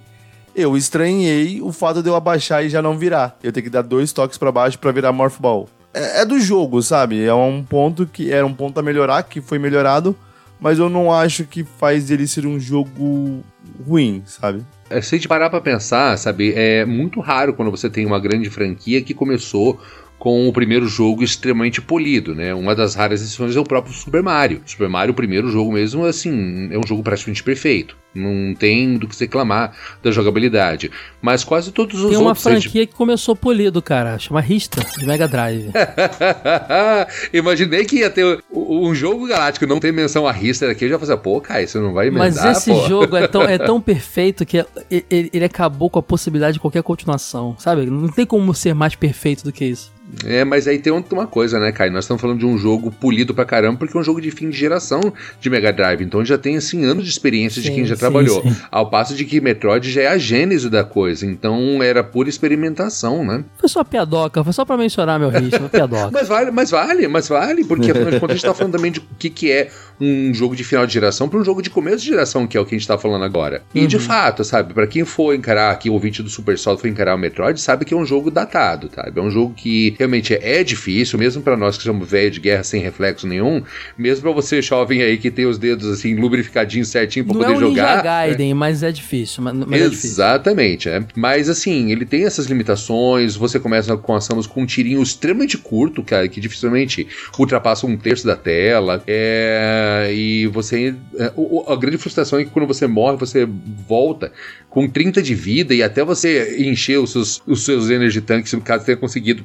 [0.54, 3.38] Eu estranhei o fato de eu abaixar e já não virar.
[3.42, 5.68] Eu tenho que dar dois toques para baixo para virar Morph Ball.
[5.94, 7.22] É, é, do jogo, sabe?
[7.24, 10.16] É um ponto que era um ponto a melhorar, que foi melhorado,
[10.62, 13.42] mas eu não acho que faz ele ser um jogo
[13.84, 14.64] ruim, sabe?
[14.88, 18.20] É, se a gente parar pra pensar, sabe, é muito raro quando você tem uma
[18.20, 19.80] grande franquia que começou
[20.22, 22.54] com o primeiro jogo extremamente polido, né?
[22.54, 24.62] Uma das raras exceções é o próprio Super Mario.
[24.64, 27.96] Super Mario, o primeiro jogo mesmo, assim, é um jogo praticamente perfeito.
[28.14, 30.92] Não tem do que se reclamar da jogabilidade.
[31.20, 32.18] Mas quase todos os outros...
[32.18, 34.16] Tem uma franquia que começou polido, cara.
[34.16, 35.72] Chama Rista, de Mega Drive.
[37.34, 40.84] Imaginei que ia ter um jogo galáctico não tem menção a Rista aqui.
[40.84, 42.86] Eu já falei, pô, cara, você não vai emendar, Mas esse pô.
[42.86, 46.84] jogo é tão, é tão perfeito que ele, ele acabou com a possibilidade de qualquer
[46.84, 47.86] continuação, sabe?
[47.86, 49.90] Não tem como ser mais perfeito do que isso.
[50.24, 51.90] É, mas aí tem uma coisa, né, Kai?
[51.90, 54.50] Nós estamos falando de um jogo polido pra caramba, porque é um jogo de fim
[54.50, 55.00] de geração
[55.40, 56.02] de Mega Drive.
[56.02, 58.42] Então já tem, assim, anos de experiência sim, de quem já sim, trabalhou.
[58.42, 58.54] Sim.
[58.70, 61.26] Ao passo de que Metroid já é a gênese da coisa.
[61.26, 63.44] Então era pura experimentação, né?
[63.56, 66.10] Foi só piadoca, foi só pra mencionar meu ritmo, piadoca.
[66.12, 68.92] mas vale, mas vale, mas vale, porque afinal de contas a gente tá falando também
[68.92, 69.70] de o que, que é
[70.02, 72.60] um jogo de final de geração para um jogo de começo de geração, que é
[72.60, 73.62] o que a gente tá falando agora.
[73.72, 73.86] E uhum.
[73.86, 77.14] de fato, sabe, para quem for encarar aqui, o ouvinte do Super Sol for encarar
[77.14, 79.18] o Metroid, sabe que é um jogo datado, sabe?
[79.18, 82.64] É um jogo que realmente é difícil, mesmo para nós que somos velhos de guerra
[82.64, 83.62] sem reflexo nenhum,
[83.96, 87.56] mesmo para você jovem aí que tem os dedos assim lubrificadinhos certinho para poder é
[87.56, 87.96] um jogar.
[87.96, 88.54] Ninja Gaiden, é...
[88.54, 89.42] mas é difícil.
[89.42, 91.16] Mas, mas Exatamente, é, difícil.
[91.16, 91.20] é.
[91.20, 93.36] Mas assim, ele tem essas limitações.
[93.36, 97.06] Você começa com a Samus com um tirinho extremamente curto, cara, que dificilmente
[97.38, 99.02] ultrapassa um terço da tela.
[99.06, 100.94] É, e você.
[101.18, 101.32] É,
[101.66, 103.46] a grande frustração é que quando você morre, você
[103.88, 104.32] volta
[104.68, 108.60] com 30 de vida e até você encher os seus, os seus energy tanks, no
[108.60, 109.44] caso tenha conseguido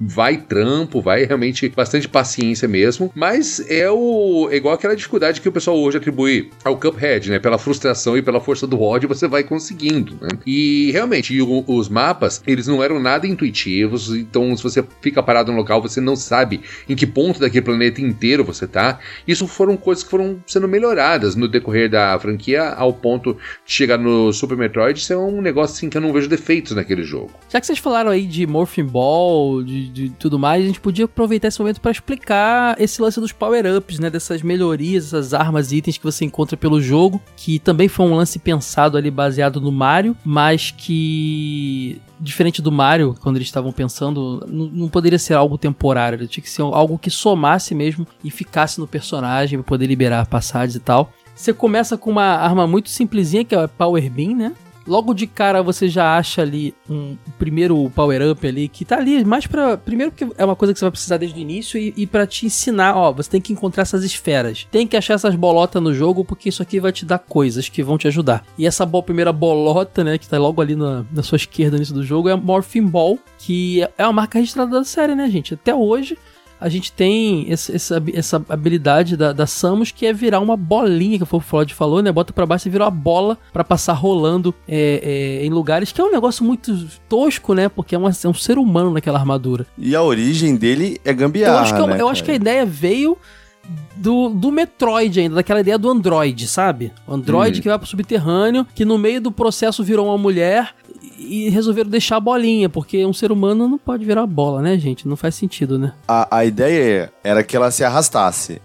[0.00, 5.48] vai trampo, vai realmente bastante paciência mesmo, mas é o é igual aquela dificuldade que
[5.48, 7.38] o pessoal hoje atribui ao Cuphead, né?
[7.38, 10.28] Pela frustração e pela força do ódio você vai conseguindo, né?
[10.46, 15.50] E realmente, o, os mapas, eles não eram nada intuitivos, então se você fica parado
[15.50, 18.98] no local, você não sabe em que ponto daquele planeta inteiro você tá.
[19.26, 23.98] Isso foram coisas que foram sendo melhoradas no decorrer da franquia ao ponto de chegar
[23.98, 27.30] no Super Metroid ser um negócio assim que eu não vejo defeitos naquele jogo.
[27.48, 31.04] Já que vocês falaram aí de Morphin Ball, de de tudo mais, a gente podia
[31.06, 34.10] aproveitar esse momento para explicar esse lance dos power-ups, né?
[34.10, 38.14] Dessas melhorias, essas armas e itens que você encontra pelo jogo, que também foi um
[38.14, 44.44] lance pensado ali baseado no Mario, mas que diferente do Mario, quando eles estavam pensando,
[44.48, 48.88] não, poderia ser algo temporário, tinha que ser algo que somasse mesmo e ficasse no
[48.88, 51.12] personagem poder liberar passagens e tal.
[51.34, 54.52] Você começa com uma arma muito simplesinha, que é o Power Beam, né?
[54.88, 59.46] Logo de cara você já acha ali um primeiro power-up ali que tá ali mais
[59.46, 62.06] para Primeiro, porque é uma coisa que você vai precisar desde o início e, e
[62.06, 64.66] para te ensinar, ó, você tem que encontrar essas esferas.
[64.70, 67.82] Tem que achar essas bolotas no jogo porque isso aqui vai te dar coisas que
[67.82, 68.44] vão te ajudar.
[68.56, 72.04] E essa primeira bolota, né, que tá logo ali na, na sua esquerda nisso do
[72.04, 75.54] jogo, é a Morphin Ball, que é, é uma marca registrada da série, né, gente?
[75.54, 76.16] Até hoje
[76.60, 81.18] a gente tem esse, essa, essa habilidade da, da Samus que é virar uma bolinha,
[81.18, 82.10] que o Floyd falou, né?
[82.10, 86.00] Bota pra baixo e vira uma bola para passar rolando é, é, em lugares, que
[86.00, 87.68] é um negócio muito tosco, né?
[87.68, 89.66] Porque é, uma, é um ser humano naquela armadura.
[89.76, 92.34] E a origem dele é gambiarra, Eu acho que, é né, eu acho que a
[92.34, 93.16] ideia veio
[93.96, 96.92] do, do Metroid ainda, daquela ideia do Android, sabe?
[97.06, 97.62] O Android Uhum.
[97.62, 100.74] que vai pro subterrâneo, que no meio do processo virou uma mulher
[101.18, 105.08] e resolveram deixar a bolinha, porque um ser humano não pode virar bola, né, gente?
[105.08, 105.92] Não faz sentido, né?
[106.06, 108.62] A, a ideia era que ela se arrastasse.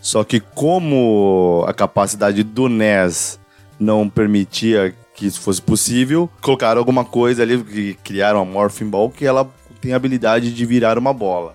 [0.00, 3.38] Só que como a capacidade do NES
[3.78, 9.24] não permitia que isso fosse possível, colocaram alguma coisa ali, criaram a Morphin Ball, que
[9.24, 9.48] ela
[9.80, 11.54] tem a habilidade de virar uma bola.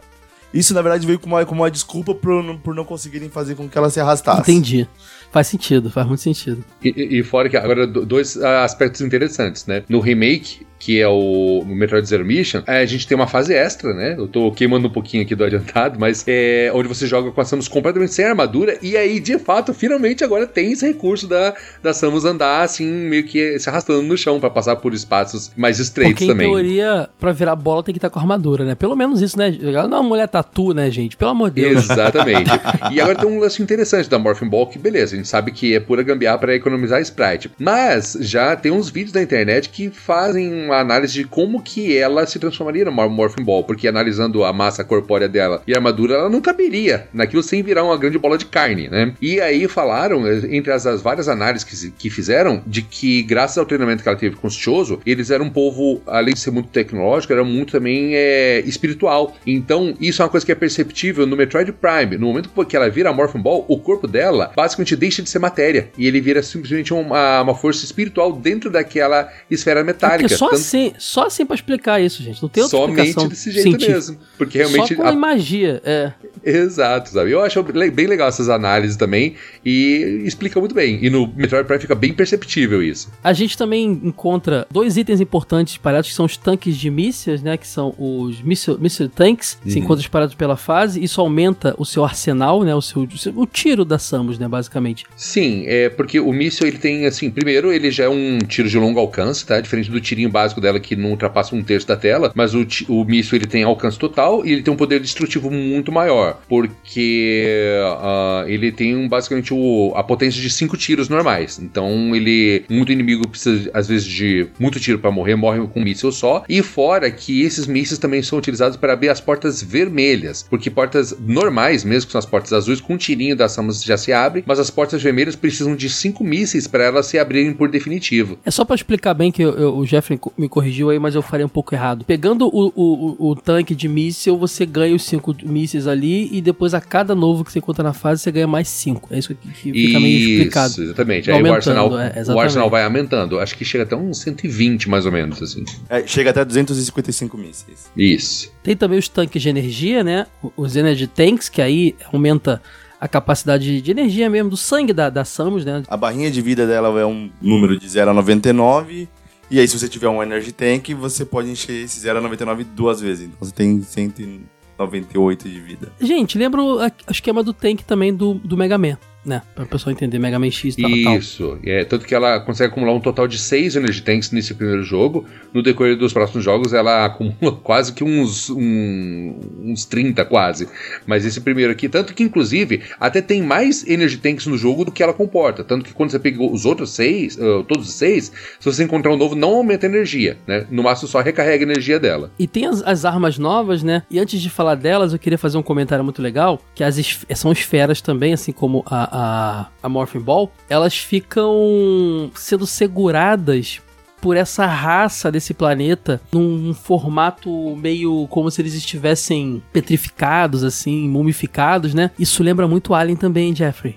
[0.53, 3.55] Isso, na verdade, veio como uma, como uma desculpa por, não- por não conseguirem fazer
[3.55, 4.41] com que ela se arrastasse.
[4.41, 4.87] Entendi.
[5.31, 6.63] Faz sentido, faz muito sentido.
[6.83, 9.83] E, e- e fora que agora do- dois ah, aspectos interessantes, né?
[9.87, 13.93] No remake, que é o, Metroid Zero Mission, eh, a gente tem uma fase extra,
[13.93, 14.15] né?
[14.17, 17.45] Eu tô queimando um pouquinho aqui do adiantado, mas é onde você joga com a
[17.45, 21.93] Samus completamente sem armadura, e aí, de fato, finalmente agora tem esse recurso da, da
[21.93, 26.13] Samus andar assim, meio que se arrastando no chão pra passar por espaços mais estreitos
[26.13, 26.49] Porque, em também.
[26.49, 28.73] teoria, pra virar bola tem que estar com armadura, né?
[28.73, 29.55] Pelo menos isso, né?
[29.61, 31.17] Ela não é uma mulher tatu, né, gente?
[31.17, 31.89] Pelo amor de Deus.
[31.89, 32.49] Exatamente.
[32.91, 35.75] e agora tem um lance interessante da Morphin Ball, que beleza, a gente sabe que
[35.75, 37.51] é pura gambiarra para economizar sprite.
[37.59, 42.25] Mas já tem uns vídeos na internet que fazem uma análise de como que ela
[42.25, 46.29] se transformaria numa Morphin Ball, porque analisando a massa corpórea dela e a armadura, ela
[46.29, 49.13] não caberia naquilo sem virar uma grande bola de carne, né?
[49.21, 53.57] E aí falaram, eh, entre as, as várias análises que, que fizeram, de que graças
[53.57, 56.51] ao treinamento que ela teve com os Chozo, eles eram um povo, além de ser
[56.51, 59.35] muito tecnológico, era muito também é, espiritual.
[59.45, 62.17] Então, isso é uma coisa que é perceptível no Metroid Prime.
[62.17, 65.39] No momento que ela vira a Morphin Ball, o corpo dela basicamente deixa de ser
[65.39, 65.89] matéria.
[65.97, 70.27] E ele vira simplesmente uma, uma força espiritual dentro daquela esfera metálica.
[70.27, 72.41] Porque só assim, só assim pra explicar isso, gente.
[72.41, 73.93] Não tem outra somente explicação desse jeito científica.
[73.93, 74.17] mesmo.
[74.37, 74.95] Porque realmente.
[74.95, 76.11] Só com a- magia, é.
[76.43, 77.31] Exato, sabe?
[77.31, 80.97] Eu acho bem legal essas análises também e explica muito bem.
[81.01, 83.09] E no Metroid Prime fica bem perceptível isso.
[83.23, 87.57] A gente também encontra dois itens importantes espalhados, que são os tanques de mísseis, né?
[87.57, 89.83] Que são os missile, missile tanks, que se Uhum.
[89.83, 91.03] encontram espalhados pela fase.
[91.03, 92.73] Isso aumenta o seu arsenal, né?
[92.73, 94.47] O, seu, o seu- o tiro da Samus, né?
[94.47, 95.05] Basicamente.
[95.15, 98.77] Sim, é porque o míssil ele tem assim, primeiro ele já é um tiro de
[98.77, 99.59] longo alcance, tá?
[99.59, 103.03] Diferente do tirinho básico dela que não ultrapassa um terço da tela, mas o, o
[103.05, 108.43] míssil ele tem alcance total e ele tem um poder destrutivo muito maior, porque ah,
[108.47, 111.59] ele tem um, basicamente o- a potência de cinco tiros normais.
[111.59, 115.83] Então ele muito inimigo precisa às vezes de muito tiro para morrer, morre com um
[115.83, 116.43] míssil só.
[116.47, 121.15] E fora que esses mísseis também são utilizados para abrir as portas vermelhas, porque portas
[121.19, 124.43] normais, mesmo que são as portas azuis, com um tirinho da Samus já se abre,
[124.45, 128.37] mas as portas vermelhas precisam de cinco mísseis para elas se abrirem por definitivo.
[128.45, 131.21] É só pra explicar bem que eu- eu- o Jeffrey me corrigiu aí, mas eu
[131.21, 132.05] falei um pouco errado.
[132.05, 136.41] Pegando o, o, o- o tanque de míssil, você ganha os cinco mísseis ali e
[136.41, 139.09] depois a cada novo que você encontra na fase, você ganha mais cinco.
[139.11, 140.71] É isso que, que fica meio explicado.
[140.71, 141.29] Isso, exatamente.
[141.31, 142.43] Aí o arsenal, é, o exatamente.
[142.43, 143.39] arsenal vai aumentando.
[143.39, 145.65] Acho que chega até uns 120 mais ou menos, assim.
[145.89, 147.91] É, chega até 255 mísseis.
[147.97, 148.51] Isso.
[148.63, 150.25] Tem também os tanques de energia, né?
[150.55, 152.61] Os Energy Tanks, que aí aumenta
[153.01, 155.83] a capacidade de energia mesmo do sangue da, da Samus, né?
[155.87, 159.07] A barrinha de vida dela é um número de 0 a 99.
[159.51, 162.63] E aí, se você tiver um Energy Tank, você pode encher esse 0 a 99
[162.63, 163.25] duas vezes.
[163.25, 165.91] Então você tem 198 de vida.
[165.99, 169.41] Gente, lembra o esquema do tank também do, do Mega Man, né?
[169.55, 171.17] Pra pessoa entender, Mega Man X tal, tal.
[171.17, 174.83] Isso, é, tanto que ela consegue acumular um total de 6 Energy Tanks nesse primeiro
[174.83, 175.25] jogo.
[175.53, 180.67] No decorrer dos próximos jogos, ela acumula quase que uns, um- uns 30, quase.
[181.05, 184.91] Mas esse primeiro aqui, tanto que inclusive até tem mais Energy Tanks no jogo do
[184.91, 185.63] que ela comporta.
[185.63, 189.17] Tanto que quando você pegou os outros 6, todos os 6, se você encontrar um
[189.17, 190.65] novo, não aumenta a energia, né?
[190.69, 192.31] No máximo só recarrega a energia dela.
[192.39, 194.03] E tem as, as armas novas, né?
[194.09, 196.99] E antes de falar delas, eu queria fazer um comentário muito legal, que as
[197.35, 203.81] são esferas também, assim como a, a, a Morphin Ball, elas ficam sendo seguradas
[204.21, 211.93] por essa raça desse planeta num formato meio como se eles estivessem petrificados, assim, mumificados,
[211.93, 212.11] né?
[212.19, 213.95] Isso lembra muito Alien também, Jeffrey.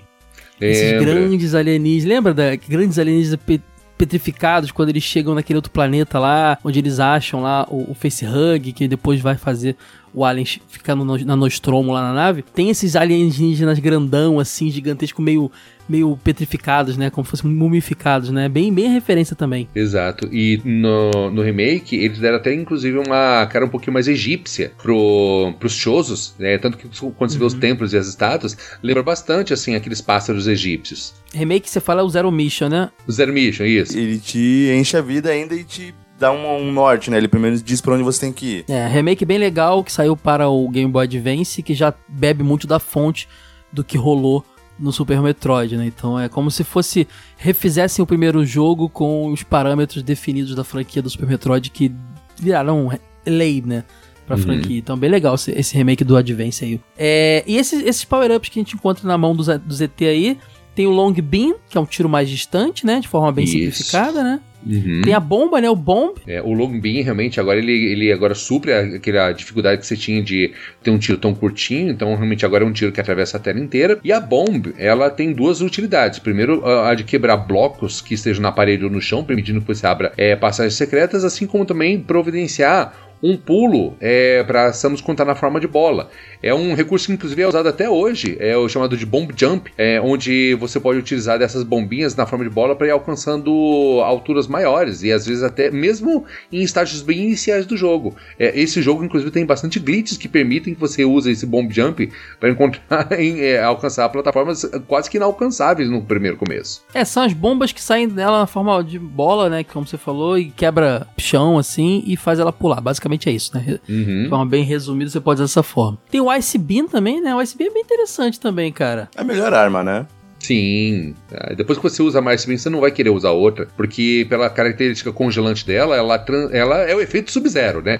[0.61, 1.05] Esses Lembra?
[1.13, 2.15] grandes alienígenas.
[2.15, 3.59] Lembra da grandes alienígenas pe-
[3.97, 8.71] petrificados quando eles chegam naquele outro planeta lá, onde eles acham lá o, o facehug,
[8.71, 9.75] que depois vai fazer
[10.13, 12.43] o alien ficar no, na Nostromo lá na nave?
[12.53, 15.51] Tem esses alienígenas grandão, assim, gigantesco, meio,
[15.87, 17.09] meio petrificados, né?
[17.09, 18.47] Como se fossem mumificados, né?
[18.47, 19.67] Bem, bem referência também.
[19.73, 20.27] Exato.
[20.31, 25.53] E no, no remake, eles deram até inclusive uma cara um pouquinho mais egípcia pro,
[25.59, 26.57] pros Chozos, né?
[26.57, 30.47] Tanto que quando você vê os templos e as estátuas, lembra bastante, assim, aqueles pássaros
[30.47, 31.13] egípcios.
[31.33, 32.89] Remake, você fala é o Zero Mission, né?
[33.07, 33.97] O Zero Mission, isso.
[33.97, 35.93] Ele te enche a vida ainda e te
[36.23, 37.17] dá um, um norte, né?
[37.17, 38.65] Ele menos diz pra onde você tem que ir.
[38.69, 42.65] É, remake bem legal que saiu para o Game Boy Advance, que já bebe muito
[42.65, 43.27] da fonte
[43.71, 44.45] do que rolou
[44.79, 45.85] no Super Metroid, né?
[45.85, 47.07] Então é como se fosse
[47.37, 51.91] refizessem o primeiro jogo com os parâmetros definidos da franquia do Super Metroid que
[52.39, 52.89] viraram
[53.25, 53.83] lei, né?
[54.25, 54.41] Pra Uhum.
[54.41, 54.77] franquia.
[54.79, 56.79] Então, bem legal esse, esse remake do Advance aí.
[56.97, 60.37] É, e esses, esses power-ups que a gente encontra na mão do ZT aí,
[60.73, 63.01] tem o Long Beam, que é um tiro mais distante, né?
[63.01, 63.51] De forma bem Isso.
[63.53, 64.39] simplificada, né?
[64.65, 65.01] Uhum.
[65.03, 65.69] Tem a bomba, né?
[65.69, 66.15] O Bomb.
[66.27, 70.21] É, o Long Beam realmente agora ele, ele agora supre aquela dificuldade que você tinha
[70.21, 70.51] de
[70.81, 73.59] ter um tiro tão curtinho, então realmente agora é um tiro que atravessa a tela
[73.59, 73.99] inteira.
[74.03, 76.19] E a Bomb, ela tem duas utilidades.
[76.19, 79.67] Primeiro, a a de quebrar blocos que estejam na parede ou no chão, permitindo que
[79.67, 82.93] você abra é, passagens secretas, assim como também providenciar
[83.23, 86.09] um pulo é, para Samus contar na forma de bola.
[86.41, 89.71] É um recurso que inclusive é usado até hoje, é o chamado de bomb jump,
[89.77, 94.45] é, onde você pode utilizar dessas bombinhas na forma de bola para ir alcançando alturas
[94.45, 98.13] maiores e às vezes até mesmo em estágios bem iniciais do jogo.
[98.37, 102.11] É, esse jogo inclusive tem bastante glitches que permitem que você use esse bomb jump
[102.41, 106.83] para encontrar em, é, alcançar plataformas quase que inalcançáveis no primeiro começo.
[106.93, 109.63] É, são as bombas que saem dela na forma de bola, né?
[109.63, 112.81] Como você falou, e quebra chão assim e faz ela pular.
[112.81, 113.79] Basicamente é isso, né?
[113.87, 114.23] Uhum.
[114.23, 115.97] De forma bem resumida, você pode usar dessa forma.
[116.09, 117.35] Tem o Ice Beam também, né?
[117.35, 119.09] O Ice Beam é bem interessante também, cara.
[119.15, 120.05] É a melhor arma, né?
[120.43, 121.15] Sim.
[121.33, 124.49] Ah, Depois que você usa mais bem, você não vai querer usar outra, porque pela
[124.49, 127.99] característica congelante dela, ela, ela é o efeito sub-zero, né?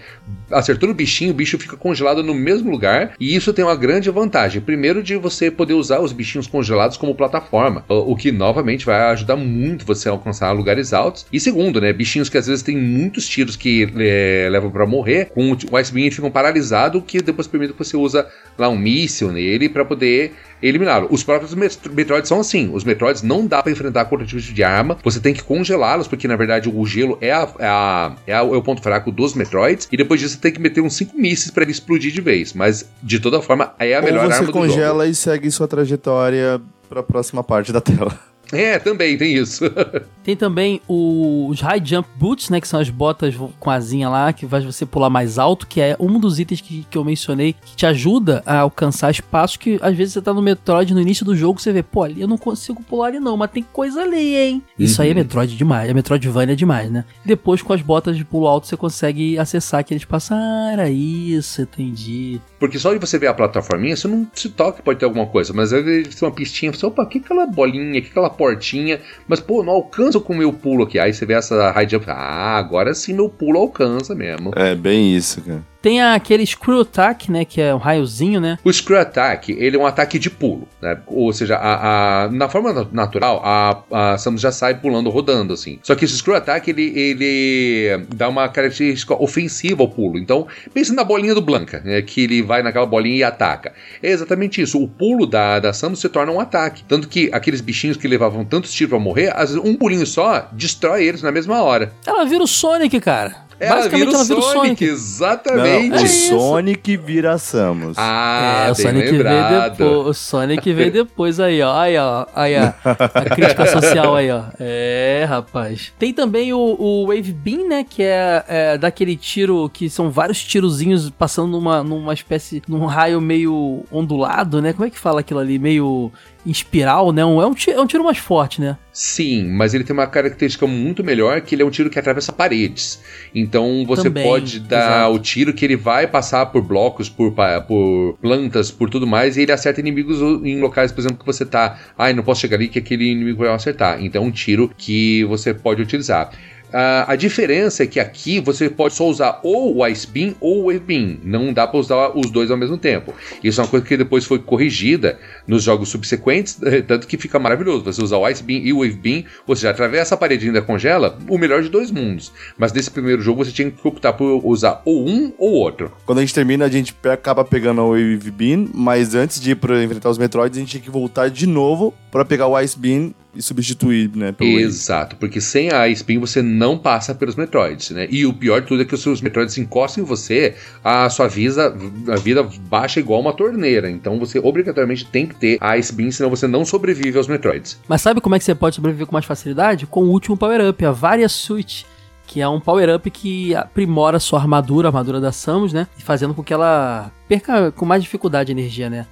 [0.51, 4.09] Acertou no bichinho, o bicho fica congelado no mesmo lugar, e isso tem uma grande
[4.11, 4.61] vantagem.
[4.61, 9.37] Primeiro, de você poder usar os bichinhos congelados como plataforma, o que novamente vai ajudar
[9.37, 11.25] muito você a alcançar lugares altos.
[11.31, 11.93] E segundo, né?
[11.93, 15.93] Bichinhos que às vezes têm muitos tiros que é, levam pra morrer, com o Ice
[15.93, 18.27] Beam ficam paralisados, que depois permite que você usa
[18.57, 20.33] lá um míssil nele para poder
[20.67, 21.07] eliminá-lo.
[21.11, 22.71] Os próprios Met- Metroids são assim.
[22.73, 24.97] Os Metroids não dá pra enfrentar com outro tipo de arma.
[25.03, 28.37] Você tem que congelá-los, porque na verdade o gelo é, a- é a- é a-
[28.37, 29.87] é o ponto fraco dos Metroids.
[29.91, 32.53] E depois disso você tem que meter uns 5 mísseis pra ele explodir de vez.
[32.53, 34.67] Mas de toda forma, é a melhor Ou você arma do jogo.
[34.67, 38.17] congela e segue sua trajetória pra próxima parte da tela.
[38.53, 39.63] É, também tem isso.
[40.23, 42.61] Tem também o- os High Jump Boots, né?
[42.61, 45.97] Que são as botas com asinha lá, que faz você pular mais alto, que é
[45.99, 49.93] um dos itens que, que eu mencionei, que te ajuda a alcançar espaços que às
[49.97, 52.37] vezes você tá no Metroid no início do jogo, você vê, pô, ali eu não
[52.37, 54.63] consigo pular ali não, mas tem coisa ali, hein?
[54.79, 55.17] Isso aí é Uhum.
[55.17, 57.03] Metroid demais, é Metroidvania demais, né?
[57.25, 60.33] Depois com as botas de pulo alto você consegue acessar aquele espaço.
[60.33, 62.39] Ah, era isso, entendi.
[62.57, 65.25] Porque só de você ver a plataforminha, você não se toca que pode ter alguma
[65.25, 65.51] coisa.
[65.51, 68.99] Mas aí tem uma pistinha, você, opa, que aquela bolinha, que aquela portinha.
[69.27, 70.99] Mas, pô, não alcança com o meu pulo aqui.
[70.99, 72.05] Aí você vê essa high jump.
[72.09, 74.51] Ah, agora sim meu pulo alcança mesmo.
[74.55, 75.72] É, bem isso, cara.
[75.83, 77.43] Tem aquele Screw Attack, né?
[77.43, 78.57] Que é um raiozinho, né?
[78.63, 80.97] O Screw Attack, ele é um ataque de pulo, né?
[81.07, 85.53] Ou seja, a, a- na forma na- natural, a, a Samus já sai pulando, rodando,
[85.53, 85.77] assim.
[85.83, 90.17] Só que esse Screw Attack, ele, ele dá uma característica ofensiva ao pulo.
[90.17, 92.01] Então, pensa na bolinha do Blanca, né?
[92.01, 93.73] Que ele vai naquela bolinha e ataca.
[94.01, 94.81] É exatamente isso.
[94.81, 96.83] O pulo da, da Samus se torna um ataque.
[96.87, 100.47] Tanto que aqueles bichinhos que levavam tantos tiros pra morrer, às vezes um pulinho só
[100.53, 101.91] destrói eles na mesma hora.
[102.07, 103.43] Ela vira o Sonic, cara.
[103.63, 104.83] Ela Basicamente vira ela vira o Sonic, Sonic.
[104.85, 105.89] exatamente.
[105.89, 106.39] Não, É o isso.
[106.39, 107.97] Sonic vira Samus.
[107.97, 109.77] Ah, é, o Sonic veio lembrado.
[109.77, 110.07] depois.
[110.07, 111.77] O Sonic veio depois aí, ó.
[111.77, 112.25] Aí, ó.
[112.35, 112.73] Aí, ó.
[113.13, 114.43] A crítica social aí, ó.
[114.59, 115.91] É, rapaz.
[115.97, 117.85] Tem também o, o Wave Beam, né?
[117.87, 122.61] Que é, é daquele tiro que são vários tirozinhos passando numa, numa espécie.
[122.67, 124.73] num raio meio ondulado, né?
[124.73, 125.57] Como é que fala aquilo ali?
[125.59, 126.11] Meio
[126.45, 127.23] em espiral, né?
[127.25, 128.77] Um- É um, tiro, é um tiro mais forte, né?
[128.91, 132.31] Sim, mas ele tem uma característica muito melhor que ele é um tiro que atravessa
[132.31, 133.01] paredes.
[133.33, 134.77] Então você Também, pode dar
[135.07, 135.13] exato.
[135.15, 137.33] o tiro que ele vai passar por blocos, por,
[137.67, 141.45] por plantas, por tudo mais, e ele acerta inimigos em locais, por exemplo, que você
[141.45, 141.79] tá.
[141.97, 144.03] Ai, não posso chegar ali que aquele inimigo vai acertar.
[144.03, 146.29] Então é um tiro que você pode utilizar.
[146.73, 150.63] Ah, a diferença é que aqui você pode só usar ou o Ice Beam ou
[150.63, 151.17] o Wave Beam.
[151.23, 153.13] Não dá para usar os dois ao mesmo tempo.
[153.43, 157.83] Isso é uma coisa que depois foi corrigida nos jogos subsequentes, tanto que fica maravilhoso.
[157.85, 160.47] Você usar o Ice Beam e o Wave Beam, ou seja, atravessa a parede e
[160.47, 162.31] ainda congela, o melhor de dois mundos.
[162.57, 165.91] Mas nesse primeiro jogo você tinha que optar por usar ou um ou outro.
[166.07, 169.55] Quando a gente termina, a gente acaba pegando o Wave Beam, mas antes de ir
[169.55, 172.77] pra enfrentar os Metroids, a gente tinha que voltar de novo pra pegar o Ice
[172.77, 174.63] Beam e substituir, né, pelo Wave.
[174.63, 178.07] Exato, porque sem a Beam você não passa pelos Metroids, né?
[178.09, 181.27] E o pior de tudo é que se os Metroids encostam em você, a sua
[181.27, 181.75] vida,
[182.09, 183.89] a vida baixa igual uma torneira.
[183.89, 187.79] Então você obrigatoriamente tem que ter a Beam, senão você não sobrevive aos Metroids.
[187.87, 189.85] Mas sabe como é que você pode sobreviver com mais facilidade?
[189.85, 191.85] Com o último power-up, a Varia Suit.
[192.25, 195.87] Que é um power-up que aprimora sua armadura, a armadura da Samus, né?
[195.99, 199.05] E fazendo com que ela perca com mais dificuldade a energia, né?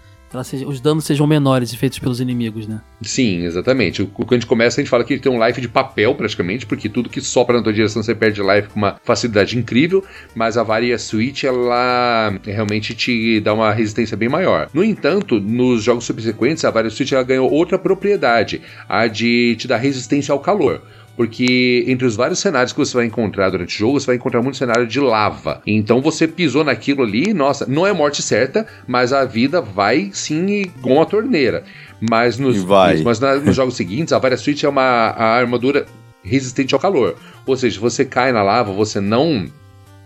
[0.43, 2.81] Seja, os danos sejam menores feitos pelos inimigos, né?
[3.01, 4.03] Sim, exatamente.
[4.05, 6.65] Quando a gente começa, a gente fala que ele tem um life de papel, praticamente,
[6.65, 10.03] porque tudo que sopra na tua direção você perde life com uma facilidade incrível,
[10.33, 14.69] mas a Varia Switch, ela realmente te dá uma resistência bem maior.
[14.73, 19.67] No entanto, nos jogos subsequentes, a Varia Switch ela ganhou outra propriedade, a de te
[19.67, 20.81] dar resistência ao calor
[21.15, 24.41] porque entre os vários cenários que você vai encontrar durante o jogo, você vai encontrar
[24.41, 25.61] muito cenário de lava.
[25.65, 30.63] Então você pisou naquilo ali, nossa, não é morte certa, mas a vida vai sim
[30.81, 31.63] com a torneira.
[32.09, 32.57] Mas nos,
[33.03, 35.85] mas na, nos jogos seguintes, a Varia Switch é uma a armadura
[36.23, 37.15] resistente ao calor.
[37.45, 39.45] Ou seja, você cai na lava, você não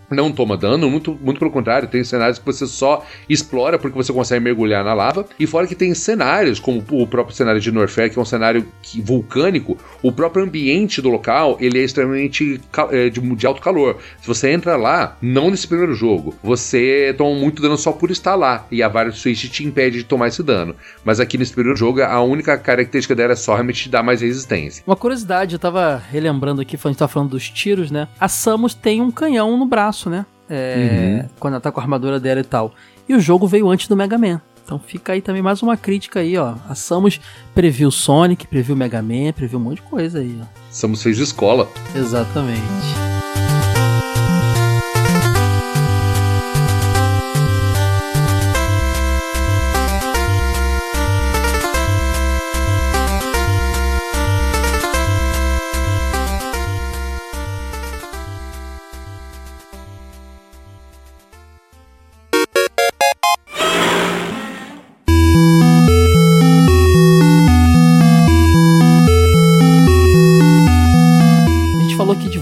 [0.10, 4.14] não toma dano, muito, muito pelo contrário, tem cenários que você só explora porque você
[4.14, 8.12] consegue mergulhar na lava, e fora que tem cenários, como o próprio cenário de Norfair,
[8.12, 13.10] que é um cenário que, vulcânico, o próprio ambiente do local, ele é extremamente é,
[13.10, 13.98] de, de, alto calor.
[14.22, 18.36] Se você entra lá, não nesse primeiro jogo, você toma muito dano só por estar
[18.36, 20.76] lá, e a Variant Switch te impede de tomar esse dano.
[21.04, 24.22] Mas aqui nesse primeiro jogo, a única característica dela é só realmente te dar mais
[24.22, 24.84] resistência.
[24.86, 28.08] Uma curiosidade, eu tava relembrando aqui, a gente tava falando dos tiros, né?
[28.20, 30.26] A Samus tem um canhão no braço braço, né?
[30.50, 31.30] É, uhum.
[31.40, 32.74] Quando ela tá com a armadura dela e tal.
[33.08, 34.42] E o jogo veio antes do Mega Man.
[34.64, 36.56] Então fica aí também mais uma crítica aí, ó.
[36.68, 37.22] A Samus
[37.54, 40.46] previu Sonic, previu Mega Man, previu um monte de coisa aí, ó.
[40.70, 41.70] Samus fez escola.
[41.96, 43.15] Exatamente.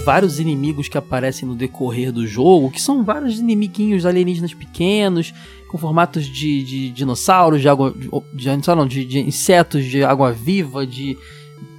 [0.04, 5.32] Vários inimigos que aparecem no decorrer do jogo, que são vários inimiguinhos alienígenas pequenos,
[5.68, 7.92] com formatos de, de dinossauros, de água.
[8.32, 11.16] De, não, de, de insetos de água viva, de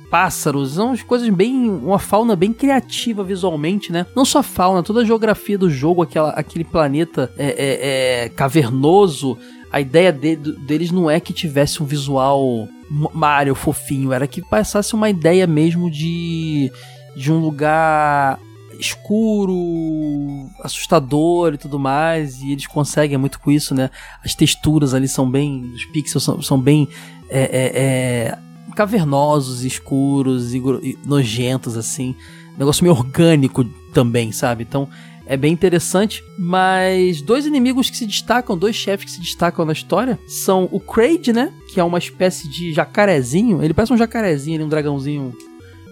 [0.09, 1.69] pássaros, são as coisas bem.
[1.69, 4.05] uma fauna bem criativa visualmente, né?
[4.15, 8.29] Não só a fauna, toda a geografia do jogo, aquela, aquele planeta é, é, é
[8.29, 9.37] cavernoso.
[9.71, 14.93] A ideia de, deles não é que tivesse um visual Mario fofinho, era que passasse
[14.93, 16.71] uma ideia mesmo de
[17.15, 18.39] de um lugar
[18.79, 23.89] escuro, assustador e tudo mais, e eles conseguem muito com isso, né?
[24.23, 25.71] As texturas ali são bem.
[25.73, 26.87] Os pixels são, são bem.
[27.29, 28.37] É, é, é,
[28.75, 32.15] cavernosos, escuros e, e nojentos, assim.
[32.57, 33.63] negócio meio orgânico
[33.93, 34.63] também, sabe?
[34.63, 34.87] Então
[35.25, 36.23] é bem interessante.
[36.37, 40.79] Mas dois inimigos que se destacam, dois chefes que se destacam na história, são o
[40.79, 41.51] Kraid, né?
[41.69, 43.63] Que é uma espécie de jacarezinho.
[43.63, 45.33] Ele parece um jacarezinho, um dragãozinho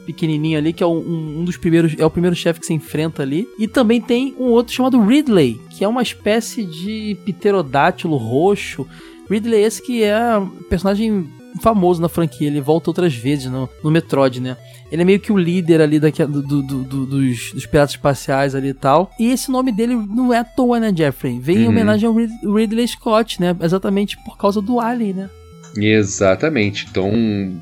[0.06, 3.22] pequenininho ali, que é um, um dos primeiros, é o primeiro chefe que se enfrenta
[3.22, 3.48] ali.
[3.58, 8.88] E também tem um outro chamado Ridley, que é uma espécie de pterodátilo roxo.
[9.30, 11.30] Ridley esse que é um personagem
[11.62, 14.58] famoso na franquia, ele volta outras vezes no, no Metroid, né?
[14.92, 18.54] Ele é meio que o líder ali daqui, do, do, do, dos, dos piratas espaciais
[18.54, 19.12] ali e tal.
[19.20, 21.40] E esse nome dele não é à toa, né, Jeffrey?
[21.40, 21.64] Vem uhum.
[21.64, 22.16] em homenagem ao
[22.54, 23.56] Ridley Scott, né?
[23.62, 25.30] Exatamente por causa do Alien, né?
[25.76, 26.88] Exatamente.
[26.90, 27.12] Então,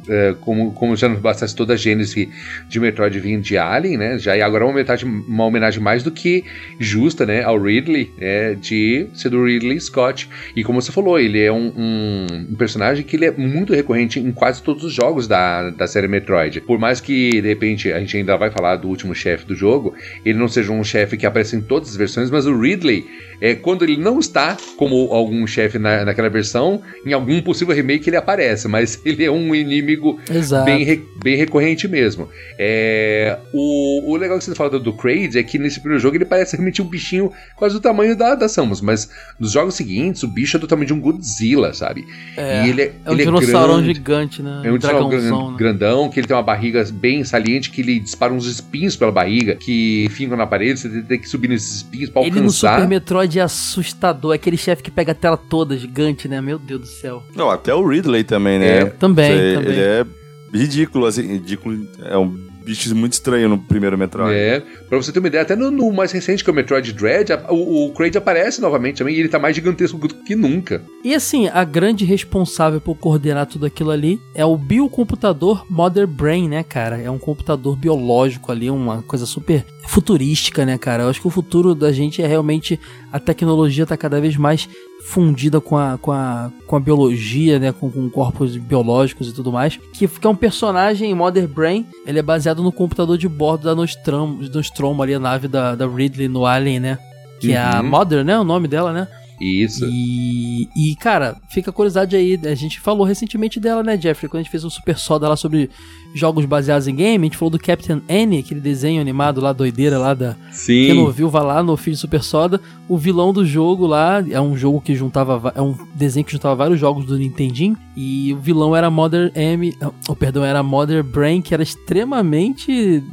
[0.07, 2.29] é, como, como já não bastasse toda a gênese
[2.67, 4.19] de Metroid vindo de Alien, né?
[4.19, 6.43] Já e agora é uma homenagem, uma homenagem mais do que
[6.79, 7.43] justa, né?
[7.43, 10.29] Ao Ridley, né, de ser do Ridley Scott.
[10.55, 14.19] E como você falou, ele é um, um, um, personagem que ele é muito recorrente
[14.19, 16.61] em quase todos os jogos da, da série Metroid.
[16.61, 19.93] Por mais que, de repente, a gente ainda vai falar do último chefe do jogo,
[20.25, 23.05] ele não seja um chefe que aparece em todas as versões, mas o Ridley,
[23.39, 28.00] é, quando ele não está como algum chefe na, naquela versão, em algum possível remake
[28.01, 30.19] que ele aparece, mas ele é um inimigo
[30.65, 32.27] bem, bem recorrente mesmo.
[32.57, 36.17] É, o, o legal que você fala do, do Kraid é que nesse primeiro jogo
[36.17, 40.23] ele parece realmente um bichinho quase do tamanho da, da Samus, mas nos jogos seguintes
[40.23, 42.05] o bicho é do tamanho de um Godzilla, sabe?
[42.35, 44.61] É, e ele é, é um ele dinossauro é gigante, né?
[44.65, 45.57] É um dinossauro né?
[45.57, 49.55] grandão, que ele tem uma barriga bem saliente, que ele dispara uns espinhos pela barriga,
[49.55, 52.37] que ficam na parede, você tem que subir nesses espinhos pra alcançar.
[52.37, 56.27] Ele no Super Metroid é assustador, é aquele chefe que pega a tela toda gigante,
[56.27, 56.41] né?
[56.41, 57.23] Meu Deus do céu.
[57.35, 58.79] Não, até o Ridley também, né?
[58.79, 59.71] É, também, Você, também.
[59.71, 60.05] Ele é
[60.53, 61.87] ridículo, assim, ridículo.
[62.03, 64.33] É um bicho muito estranho no primeiro Metroid.
[64.33, 66.93] É, pra você ter uma ideia, até no, no mais recente, que é o Metroid
[66.93, 70.35] Dread, a, o, o Kraid aparece novamente também e ele tá mais gigantesco do que
[70.35, 70.81] nunca.
[71.03, 76.47] E assim, a grande responsável por coordenar tudo aquilo ali é o biocomputador Mother Brain,
[76.47, 77.01] né, cara?
[77.01, 81.03] É um computador biológico ali, uma coisa super futurística, né, cara?
[81.03, 82.79] Eu acho que o futuro da gente é realmente
[83.11, 84.69] a tecnologia tá cada vez mais
[85.05, 89.51] fundida com a, com a, com a biologia, né, com, com corpos biológicos e tudo
[89.51, 93.65] mais, que, que é um personagem Mother Brain, ele é baseado no computador de bordo
[93.65, 96.97] da Nostromo, Nostromo ali, a nave da, da Ridley no Alien, né,
[97.39, 97.53] que uhum.
[97.53, 97.89] é a uhum.
[97.89, 99.07] Mother, né, o nome dela, né,
[99.41, 99.85] Isso.
[99.89, 102.39] E, e, cara, fica a curiosidade aí.
[102.45, 104.29] A gente falou recentemente dela, né, Jeffrey?
[104.29, 105.71] Quando a gente fez um super soda lá sobre
[106.13, 109.97] jogos baseados em game, a gente falou do Captain N, aquele desenho animado lá, doideira
[109.97, 110.35] lá da.
[110.51, 110.85] Sim.
[110.85, 112.61] Quem não ouviu, vai lá no feed Super Soda.
[112.87, 115.51] O vilão do jogo lá é um jogo que juntava.
[115.55, 117.75] É um desenho que juntava vários jogos do Nintendinho.
[117.97, 119.75] E o vilão era Mother M.
[120.07, 123.03] Oh, perdão, era Mother Brain, que era extremamente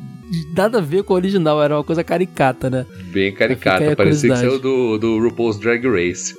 [0.55, 2.87] nada a ver com o original, era uma coisa caricata, né?
[3.13, 6.35] Bem caricata, parecia que saiu do, do RuPaul's Drag Race.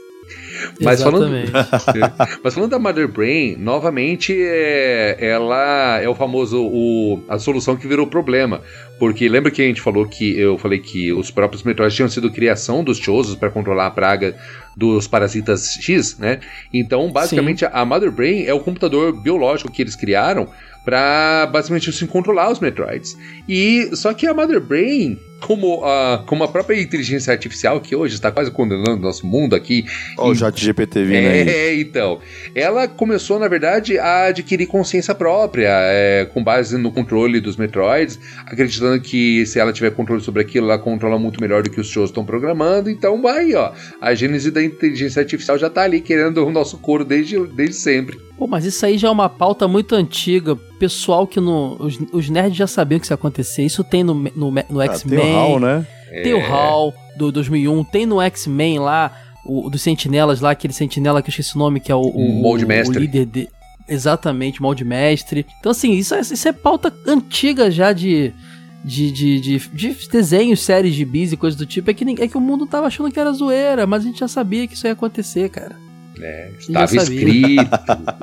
[0.81, 1.29] Mas falando,
[2.43, 7.87] mas falando da Mother Brain, novamente é, ela é o famoso o, a solução que
[7.87, 8.61] virou problema.
[8.99, 12.29] Porque lembra que a gente falou que eu falei que os próprios Metroids tinham sido
[12.29, 14.35] criação dos Chozos para controlar a praga
[14.75, 16.39] dos parasitas X, né?
[16.73, 17.71] Então, basicamente, Sim.
[17.71, 20.49] a Mother Brain é o computador biológico que eles criaram
[20.83, 23.17] para basicamente assim, controlar os Metroids.
[23.47, 28.15] E só que a Mother Brain como a, como a própria inteligência artificial, que hoje
[28.15, 29.85] está quase condenando nosso mundo aqui.
[30.17, 31.49] Olha o chat GPT vindo é, aí.
[31.49, 32.19] É, então.
[32.53, 38.19] Ela começou, na verdade, a adquirir consciência própria, é, com base no controle dos Metroids,
[38.45, 41.87] acreditando que se ela tiver controle sobre aquilo, ela controla muito melhor do que os
[41.87, 42.89] shows estão programando.
[42.89, 43.71] Então, aí, ó.
[44.01, 48.28] A gênese da inteligência artificial já está ali querendo o nosso couro desde, desde sempre.
[48.39, 50.55] Pô, mas isso aí já é uma pauta muito antiga.
[50.55, 51.75] Pessoal que no.
[51.77, 53.65] Os, os nerds já sabiam que isso ia acontecer.
[53.65, 55.19] Isso tem no, no, no ah, X-Men.
[55.19, 55.87] Tem o HAL, né?
[56.23, 56.35] Tem é.
[56.35, 57.83] o HAL do 2001.
[57.83, 59.11] Tem no X-Men lá,
[59.45, 61.99] o dos Sentinelas lá, aquele sentinela que eu esqueci o nome, que é o.
[61.99, 62.97] O, Molde Mestre.
[62.97, 63.49] O líder de.
[63.89, 65.45] Exatamente, Molde Mestre.
[65.59, 68.33] Então, assim, isso é, isso é pauta antiga já de.
[68.81, 72.27] De, de, de, de, desenhos, séries de bis e coisas do tipo, é que, é
[72.29, 74.87] que o mundo tava achando que era zoeira, mas a gente já sabia que isso
[74.87, 75.75] ia acontecer, cara.
[76.29, 77.61] É, estava escrito.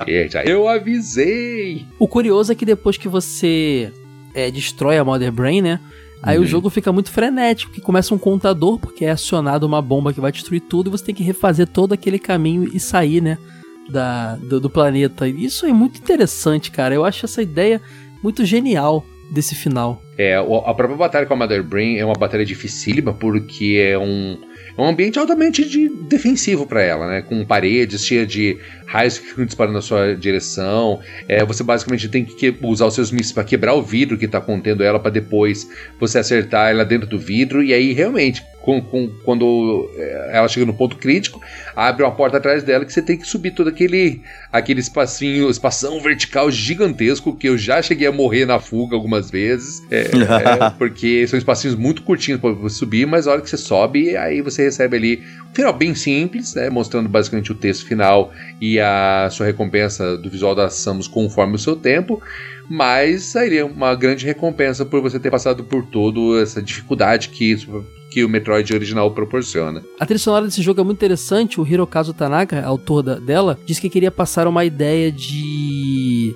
[0.06, 1.86] é, eu avisei.
[1.98, 3.90] O curioso é que depois que você
[4.34, 5.80] é, destrói a Mother Brain, né?
[6.22, 6.44] Aí uhum.
[6.44, 10.20] o jogo fica muito frenético, que começa um contador, porque é acionado uma bomba que
[10.20, 13.38] vai destruir tudo, e você tem que refazer todo aquele caminho e sair, né?
[13.88, 15.28] Da, do, do planeta.
[15.28, 16.94] Isso é muito interessante, cara.
[16.94, 17.80] Eu acho essa ideia
[18.22, 20.02] muito genial desse final.
[20.18, 24.38] É, a própria batalha com a Mother Brain é uma batalha dificílima, porque é um
[24.76, 27.22] é um ambiente altamente de, defensivo para ela, né?
[27.22, 31.00] Com paredes cheias de raios que ficam disparando na sua direção.
[31.26, 34.40] É, você basicamente tem que usar os seus mísseis para quebrar o vidro que está
[34.40, 35.68] contendo ela, para depois
[35.98, 37.62] você acertar ela dentro do vidro.
[37.62, 41.40] E aí, realmente, com, com, quando é, ela chega no ponto crítico,
[41.76, 46.00] abre uma porta atrás dela que você tem que subir todo aquele, aquele espacinho, espação
[46.00, 49.80] vertical gigantesco que eu já cheguei a morrer na fuga algumas vezes.
[49.88, 50.00] É,
[50.66, 54.16] é, porque são espacinhos muito curtinhos para você subir, mas a hora que você sobe,
[54.16, 58.80] aí você recebe ali um final bem simples, né, mostrando basicamente o texto final e
[58.80, 62.20] a sua recompensa do visual da Samus conforme o seu tempo.
[62.68, 67.56] Mas seria uma grande recompensa por você ter passado por toda essa dificuldade que
[68.16, 69.84] que o Metroid original proporciona.
[70.00, 71.60] A trilha sonora desse jogo é muito interessante.
[71.60, 76.34] O Hirokazu Tanaka, autor da, dela, disse que queria passar uma ideia de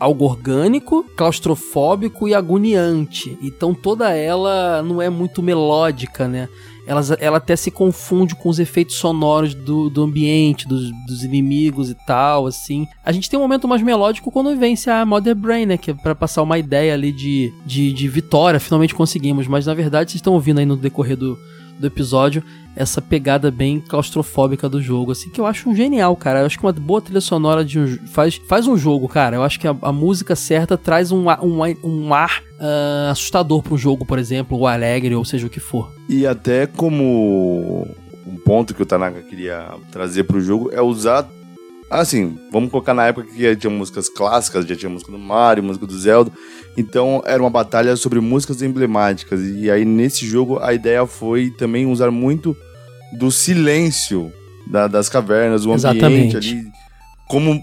[0.00, 3.38] algo orgânico, claustrofóbico e agoniante.
[3.40, 6.48] Então toda ela não é muito melódica, né?
[6.86, 11.90] Ela, ela até se confunde com os efeitos sonoros do, do ambiente, dos, dos inimigos
[11.90, 12.86] e tal, assim.
[13.04, 15.76] A gente tem um momento mais melódico quando vence a Mother Brain, né?
[15.76, 19.46] Que é pra passar uma ideia ali de, de, de vitória, finalmente conseguimos.
[19.46, 21.38] Mas na verdade, vocês estão ouvindo aí no decorrer do,
[21.78, 22.42] do episódio
[22.76, 26.40] essa pegada bem claustrofóbica do jogo, assim, que eu acho um genial, cara.
[26.40, 29.36] Eu acho que uma boa trilha sonora de um, faz, faz um jogo, cara.
[29.36, 33.78] Eu acho que a, a música certa traz um, um, um ar uh, assustador um
[33.78, 35.92] jogo, por exemplo, ou alegre, ou seja o que for.
[36.08, 37.86] E até como
[38.26, 41.28] um ponto que o Tanaka queria trazer para o jogo é usar
[42.00, 45.86] Assim, vamos colocar na época que tinha músicas clássicas, já tinha música do Mario, música
[45.86, 46.32] do Zelda.
[46.76, 49.40] Então era uma batalha sobre músicas emblemáticas.
[49.40, 52.56] E aí nesse jogo a ideia foi também usar muito
[53.16, 54.32] do silêncio
[54.66, 56.66] da, das cavernas, o ambiente ali,
[57.28, 57.62] como,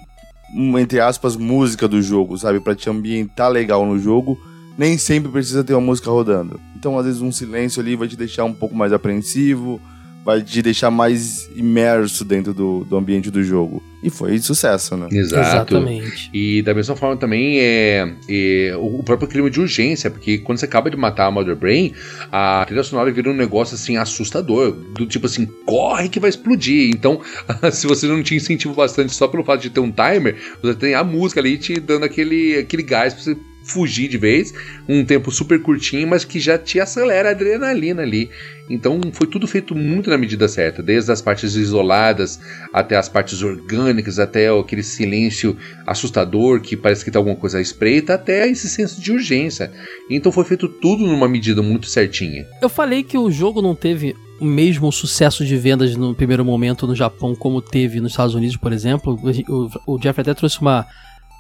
[0.80, 2.62] entre aspas, música do jogo, sabe?
[2.62, 4.40] Pra te ambientar legal no jogo,
[4.78, 6.58] nem sempre precisa ter uma música rodando.
[6.76, 9.82] Então, às vezes, um silêncio ali vai te deixar um pouco mais apreensivo,
[10.24, 13.82] vai te deixar mais imerso dentro do, do ambiente do jogo.
[14.04, 15.08] E foi sucesso, né?
[15.12, 15.76] Exato.
[15.76, 16.30] Exatamente.
[16.34, 20.66] E da mesma forma também é, é, o próprio clima de urgência, porque quando você
[20.66, 21.94] acaba de matar a Mother Brain,
[22.32, 26.90] a trilha sonora vira um negócio assim assustador, do tipo assim, corre que vai explodir.
[26.90, 27.22] Então,
[27.72, 30.96] se você não tinha incentivo bastante só pelo fato de ter um timer, você tem
[30.96, 34.54] a música ali te dando aquele, aquele gás pra você fugir de vez,
[34.88, 38.30] um tempo super curtinho, mas que já te acelera a adrenalina ali.
[38.70, 42.40] Então foi tudo feito muito na medida certa, desde as partes isoladas
[42.74, 47.62] até as partes orgânicas, até aquele silêncio assustador que parece que tá alguma coisa à
[47.62, 49.72] espreita, até esse senso de urgência.
[50.10, 52.48] Então foi feito tudo numa medida muito certinha.
[52.62, 56.88] Eu falei que o jogo não teve o mesmo sucesso de vendas no primeiro momento
[56.88, 59.20] no Japão como teve nos Estados Unidos, por exemplo.
[59.48, 60.88] O, o Jeff até trouxe uma,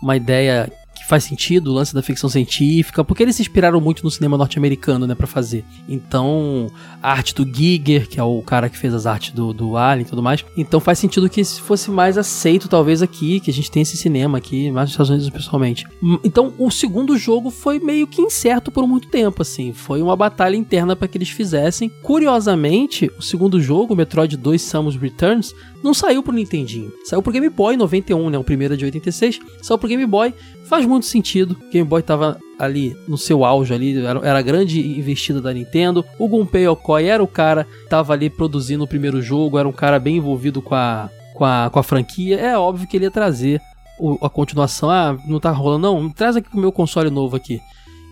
[0.03, 0.71] uma ideia
[1.01, 4.37] que faz sentido, o lance da ficção científica, porque eles se inspiraram muito no cinema
[4.37, 5.65] norte-americano, né, para fazer.
[5.89, 6.71] Então,
[7.01, 10.05] a arte do Giger, que é o cara que fez as artes do, do Alien
[10.05, 13.71] e tudo mais, então faz sentido que fosse mais aceito, talvez, aqui, que a gente
[13.71, 15.87] tem esse cinema aqui, mais nos Estados Unidos pessoalmente.
[16.03, 20.15] Hum, então, o segundo jogo foi meio que incerto por muito tempo, assim, foi uma
[20.15, 21.89] batalha interna para que eles fizessem.
[22.03, 26.91] Curiosamente, o segundo jogo, Metroid 2 Samus Returns, não saiu pro Nintendinho.
[27.03, 28.37] Saiu pro Game Boy em 91, né?
[28.37, 29.39] O primeiro é de 86.
[29.61, 30.33] Saiu pro Game Boy.
[30.65, 31.57] Faz muito sentido.
[31.59, 35.51] O Game Boy tava ali no seu auge ali, era, era a grande investida da
[35.51, 36.05] Nintendo.
[36.19, 39.97] O Gunpei Yokoi era o cara tava ali produzindo o primeiro jogo, era um cara
[39.97, 42.39] bem envolvido com a, com a, com a franquia.
[42.39, 43.59] É óbvio que ele ia trazer
[43.99, 44.89] o, a continuação.
[44.89, 46.09] Ah, não tá rolando, não.
[46.09, 47.59] Traz aqui o meu console novo aqui.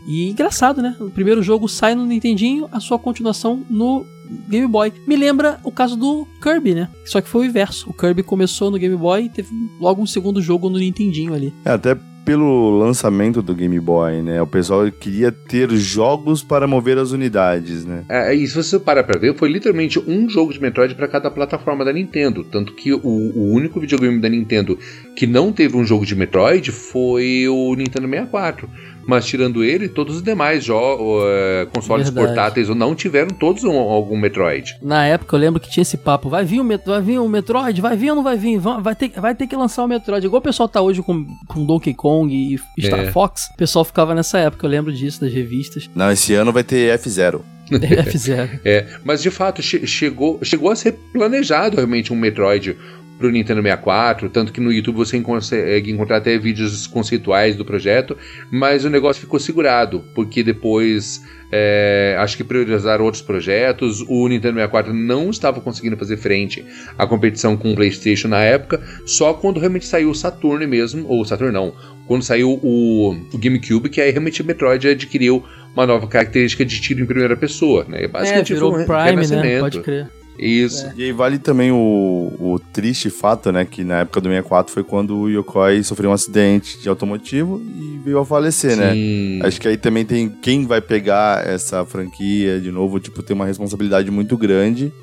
[0.07, 0.95] E engraçado, né?
[0.99, 4.05] O primeiro jogo sai no Nintendinho, a sua continuação no
[4.47, 4.93] Game Boy.
[5.07, 6.89] Me lembra o caso do Kirby, né?
[7.05, 7.89] Só que foi o inverso.
[7.89, 11.53] O Kirby começou no Game Boy e teve logo um segundo jogo no Nintendinho ali.
[11.65, 11.97] É, até
[12.29, 14.39] pelo lançamento do Game Boy, né?
[14.39, 18.03] O pessoal queria ter jogos para mover as unidades, né?
[18.07, 21.31] É, e se você parar pra ver, foi literalmente um jogo de Metroid para cada
[21.31, 22.43] plataforma da Nintendo.
[22.43, 24.77] Tanto que o, o, único videogame da Nintendo
[25.15, 28.69] que não teve um jogo de Metroid foi o Nintendo 64
[29.09, 32.27] mas tirando ele, todos os demais jogos, uh, consoles Verdade.
[32.27, 34.77] portáteis ou não tiveram todos um, algum Metroid.
[34.81, 37.27] Na época eu lembro que tinha esse papo, vai vir o, Met vai vir o
[37.27, 38.59] Metroid, vai vir ou não vai vir?
[38.59, 40.25] Vai ter, vai ter que lançar o Metroid.
[40.25, 43.11] Igual o pessoal tá hoje com, com Donkey Kong e Star é.
[43.11, 45.89] Fox, o pessoal ficava nessa época, eu lembro disso, das revistas.
[45.95, 47.41] Não, esse ano vai ter F0.
[47.69, 48.59] F0.
[48.65, 52.75] é, mas de fato che chegou, chegou a ser planejado realmente um Metroid
[53.19, 57.65] para o Nintendo 64, tanto que no YouTube você consegue encontrar até vídeos conceituais do
[57.65, 58.17] projeto,
[58.49, 64.55] mas o negócio ficou segurado, porque depois é, acho que priorizaram outros projetos, o Nintendo
[64.55, 66.65] 64 não estava conseguindo fazer frente
[66.97, 71.25] à competição com o PlayStation na época, só quando realmente saiu o Saturn mesmo, ou
[71.25, 71.73] Saturn não,
[72.07, 75.43] quando saiu o, o GameCube, que aí realmente o Metroid adquiriu
[75.73, 78.07] uma nova característica de tiro em primeira pessoa, né?
[78.07, 79.59] Basicamente é, virou um Prime, né?
[79.59, 80.18] Pode crer.
[80.39, 80.85] Isso.
[80.87, 80.93] É.
[80.95, 84.83] E aí vale também o, o triste fato, né, que na época do 64 foi
[84.83, 88.93] quando o Yokoi sofreu um acidente de automotivo e veio a falecer, né?
[88.93, 89.39] Sim.
[89.39, 89.47] né?
[89.47, 93.45] Acho que aí também tem quem vai pegar essa franquia de novo, tipo, tem uma
[93.45, 94.93] responsabilidade muito grande.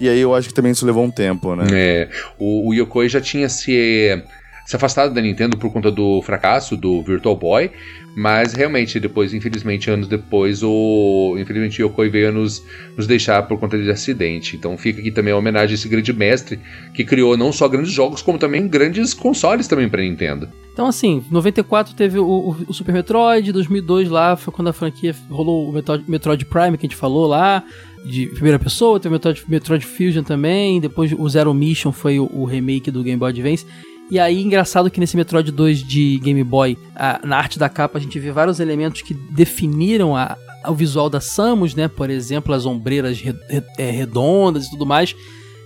[0.00, 1.66] E aí eu acho que também isso levou um tempo, né?
[1.72, 2.08] É.
[2.38, 4.22] O, o Yokoi já tinha se
[4.66, 7.70] se afastado da Nintendo por conta do fracasso do Virtual Boy,
[8.16, 12.64] mas realmente depois, infelizmente, anos depois, o infelizmente Yokoi veio nos,
[12.96, 14.56] nos deixar por conta de acidente.
[14.56, 16.58] Então fica aqui também a homenagem a esse grande mestre
[16.92, 20.48] que criou não só grandes jogos, como também grandes consoles também para Nintendo.
[20.72, 25.70] Então assim, 94 teve o, o, Super Metroid, 2002 lá foi quando a franquia rolou
[25.70, 27.62] o Metroid, Metroid Prime que a gente falou lá,
[28.04, 32.28] de primeira pessoa, teve o Metroid, Metroid Fusion também, depois o Zero Mission foi o,
[32.32, 33.66] o remake do Game Boy Advance.
[34.10, 37.98] E aí, engraçado que nesse Metroid 2 de Game Boy, a, na arte da capa,
[37.98, 40.36] a gente vê vários elementos que definiram a,
[40.68, 41.88] o visual da Samus, né?
[41.88, 45.14] Por exemplo, as ombreiras re, re, é, redondas e tudo mais.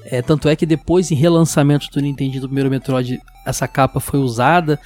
[0.07, 4.18] É, tanto é que depois, em relançamento do Nintendo do primeiro Metroid, essa capa foi
[4.18, 4.80] usada.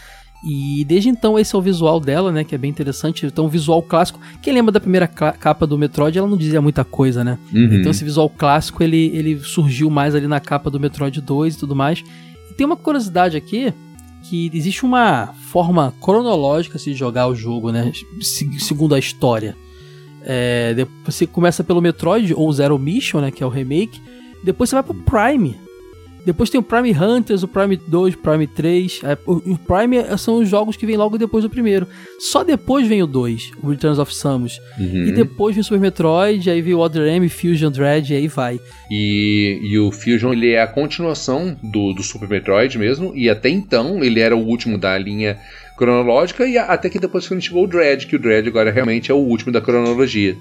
[0.46, 2.42] E desde então esse é o visual dela, né?
[2.42, 3.24] Que é bem interessante.
[3.24, 4.18] Então, o visual clássico.
[4.42, 7.38] Quem lembra da primeira capa do Metroid, ela não dizia muita coisa, né?
[7.52, 7.76] Uhum.
[7.76, 11.58] Então, esse visual clássico ele, ele surgiu mais ali na capa do Metroid 2 e
[11.58, 12.02] tudo mais
[12.56, 13.72] tem uma curiosidade aqui
[14.24, 17.92] que existe uma forma cronológica de jogar o jogo, né?
[18.58, 19.54] Segundo a história.
[20.22, 23.30] É, você começa pelo Metroid ou Zero Mission, né?
[23.30, 24.00] Que é o remake.
[24.42, 25.56] Depois você vai pro Prime.
[26.24, 29.00] Depois tem o Prime Hunters, o Prime 2, o Prime 3.
[29.04, 31.86] É, o Prime são os jogos que vêm logo depois do primeiro.
[32.18, 34.58] Só depois vem o 2, o Returns of Samus.
[34.78, 35.06] Uhum.
[35.06, 38.28] E depois vem o Super Metroid, aí vem o Other M, Fusion Dread, e aí
[38.28, 38.58] vai.
[38.90, 43.12] E, e o Fusion ele é a continuação do, do Super Metroid mesmo.
[43.14, 45.38] E até então ele era o último da linha
[45.76, 46.46] cronológica.
[46.46, 49.18] E até que depois quando chegou o Dread, que o Dread agora realmente é o
[49.18, 50.34] último da cronologia.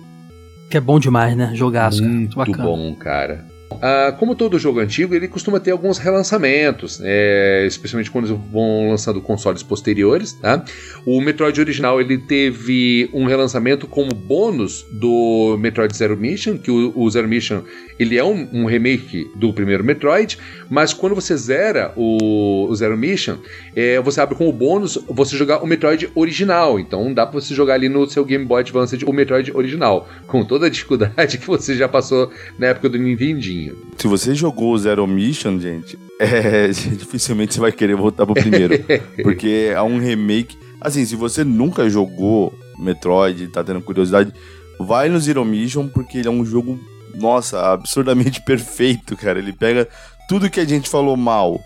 [0.69, 1.51] Que é bom demais, né?
[1.53, 2.03] Jogaço.
[2.03, 3.45] Muito bom, cara.
[3.81, 9.21] Ah, como todo jogo antigo, ele costuma ter alguns relançamentos, é, especialmente quando vão lançando
[9.21, 10.33] consoles posteriores.
[10.33, 10.63] Tá?
[11.05, 16.93] O Metroid original ele teve um relançamento como bônus do Metroid Zero Mission, que o,
[16.95, 17.61] o Zero Mission
[17.99, 20.37] ele é um, um, remake do primeiro Metroid,
[20.69, 23.37] mas quando você zera o, o Zero Mission,
[23.75, 26.79] é, você abre como bônus você jogar o Metroid original.
[26.79, 30.43] Então dá pra você jogar ali no seu Game Boy Advance o Metroid original, com
[30.43, 33.62] toda a dificuldade que você já passou na época do Nintendinho.
[33.97, 38.75] Se você jogou o Zero Mission, gente, é, dificilmente você vai querer voltar pro primeiro.
[39.23, 40.57] porque é um remake.
[40.81, 44.33] Assim, se você nunca jogou Metroid, tá tendo curiosidade,
[44.79, 46.79] vai no Zero Mission, porque ele é um jogo
[47.15, 49.39] nossa, absurdamente perfeito, cara.
[49.39, 49.87] Ele pega
[50.27, 51.61] tudo que a gente falou mal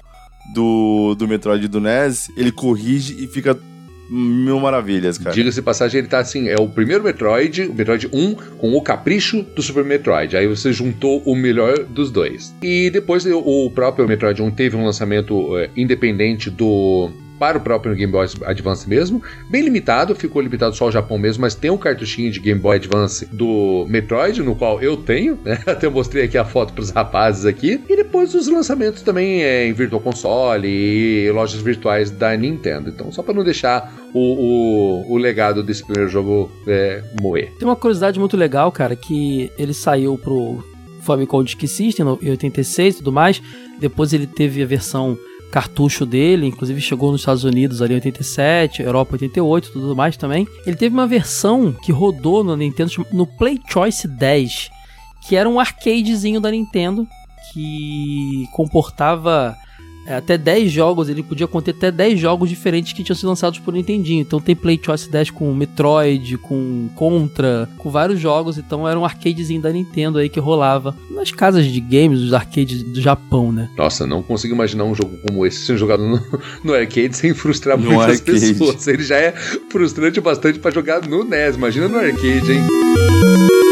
[0.54, 3.58] do, do Metroid do NES, ele corrige e fica
[4.10, 5.36] mil maravilhas, cara.
[5.36, 9.44] Diga-se passagem, ele tá assim, é o primeiro Metroid, o Metroid 1, com o capricho
[9.56, 10.36] do Super Metroid.
[10.36, 12.54] Aí você juntou o melhor dos dois.
[12.62, 17.10] E depois o próprio Metroid 1 teve um lançamento é, independente do
[17.40, 21.42] para o próprio Game Boy Advance mesmo, bem limitado, ficou limitado só ao Japão mesmo,
[21.42, 25.60] mas tem um cartuchinho de Game Boy Advance do Metroid, no qual eu tenho, né?
[25.66, 27.82] Até mostrei aqui a foto para os rapazes aqui.
[27.88, 32.90] E depois os lançamentos também é, em Virtual Console e lojas virtuais da Nintendo.
[32.90, 37.52] Então, só para não deixar o, o, o, legado desse primeiro jogo é, moer.
[37.58, 40.64] Tem uma curiosidade muito legal, cara, que ele saiu pro
[41.02, 43.42] Famicom Disk System em 86 e tudo mais.
[43.80, 45.18] Depois ele teve a versão
[45.52, 50.48] cartucho dele, inclusive chegou nos Estados Unidos ali em 87, Europa 88 tudo mais também.
[50.66, 54.70] Ele teve uma versão que rodou no Nintendo no Play Choice 10,
[55.28, 57.08] que era um arcadezinho da Nintendo
[57.54, 59.56] que comportava
[60.16, 63.74] até 10 jogos, ele podia conter até 10 jogos diferentes que tinham sido lançados por
[63.74, 64.22] Nintendinho.
[64.22, 68.58] Então tem Play Choice 10 com Metroid, com Contra, com vários jogos.
[68.58, 72.84] Então era um arcadezinho da Nintendo aí que rolava nas casas de games, dos arcades
[72.84, 73.70] do Japão, né?
[73.78, 76.22] Nossa, não consigo imaginar um jogo como esse sendo jogado no,
[76.64, 78.54] no arcade sem frustrar no muitas arcade.
[78.54, 78.88] pessoas.
[78.88, 81.56] Ele já é frustrante bastante para jogar no NES.
[81.56, 83.67] Imagina no arcade, hein?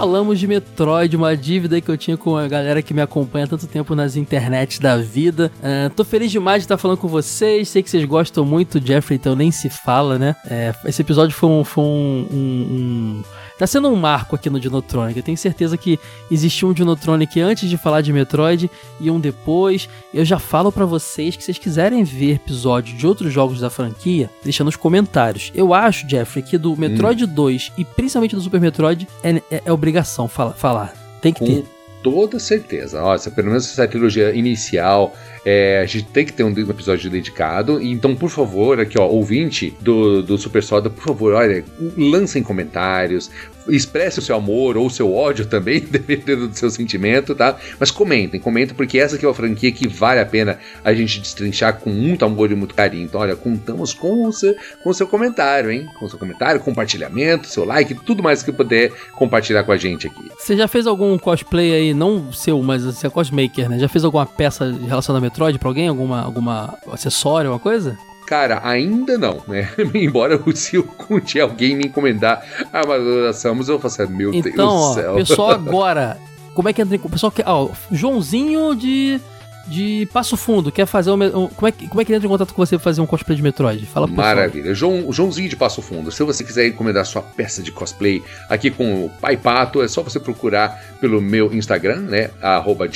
[0.00, 3.48] Falamos de Metroid, uma dívida que eu tinha com a galera que me acompanha há
[3.48, 5.52] tanto tempo nas internets da vida.
[5.58, 7.68] Uh, tô feliz demais de estar falando com vocês.
[7.68, 10.34] Sei que vocês gostam muito, Jeffrey, então nem se fala, né?
[10.50, 13.22] É, esse episódio foi um, foi um, um, um
[13.60, 15.18] Tá sendo um marco aqui no Dinotronic.
[15.18, 16.00] Eu tenho certeza que
[16.30, 19.86] existiu um Dinotronic antes de falar de Metroid e um depois.
[20.14, 23.68] Eu já falo para vocês que se vocês quiserem ver episódios de outros jogos da
[23.68, 25.52] franquia, deixa nos comentários.
[25.54, 27.34] Eu acho, Jeffrey, que do Metroid hum.
[27.34, 30.94] 2 e principalmente do Super Metroid é, é, é obrigação fala, falar.
[31.20, 31.80] Tem que Com ter.
[32.02, 32.98] Toda certeza.
[32.98, 37.80] Nossa, pelo menos essa trilogia inicial, é, a gente tem que ter um episódio dedicado.
[37.82, 41.62] Então, por favor, aqui, ó, ouvinte do, do Super Soda, por favor, olha,
[41.98, 43.30] lancem comentários,
[43.68, 47.56] expresse o seu amor ou o seu ódio também, dependendo do seu sentimento, tá?
[47.78, 51.20] Mas comentem, comentem, porque essa aqui é uma franquia que vale a pena a gente
[51.20, 53.04] destrinchar com muito amor e muito carinho.
[53.04, 55.86] Então, olha, contamos com o seu, com o seu comentário, hein?
[55.98, 60.06] Com o seu comentário, compartilhamento, seu like, tudo mais que puder compartilhar com a gente
[60.06, 60.30] aqui.
[60.38, 63.78] Você já fez algum cosplay aí, não seu, mas você é cosmaker, né?
[63.78, 65.88] Já fez alguma peça relacionada a Metroid pra alguém?
[65.88, 67.98] Alguma, alguma acessório, alguma coisa?
[68.30, 69.68] Cara, ainda não, né?
[69.92, 72.40] Embora se um dia alguém me encomendar
[72.72, 75.02] a Madura Samus, eu vou falar, meu então, Deus do céu.
[75.02, 76.16] Então, pessoal agora,
[76.54, 76.98] como é que entra em...
[77.00, 77.48] Pessoal quer...
[77.48, 79.20] Ó, Joãozinho de
[79.66, 82.30] de Passo Fundo, quer fazer um, um, como, é que, como é que entra em
[82.30, 83.86] contato com você pra fazer um cosplay de Metroid?
[83.86, 84.74] Fala pro Maravilha.
[84.74, 89.04] João, Joãozinho de Passo Fundo, se você quiser encomendar sua peça de cosplay aqui com
[89.04, 92.30] o Pai Pato, é só você procurar pelo meu Instagram, né?
[92.42, 92.88] Arroba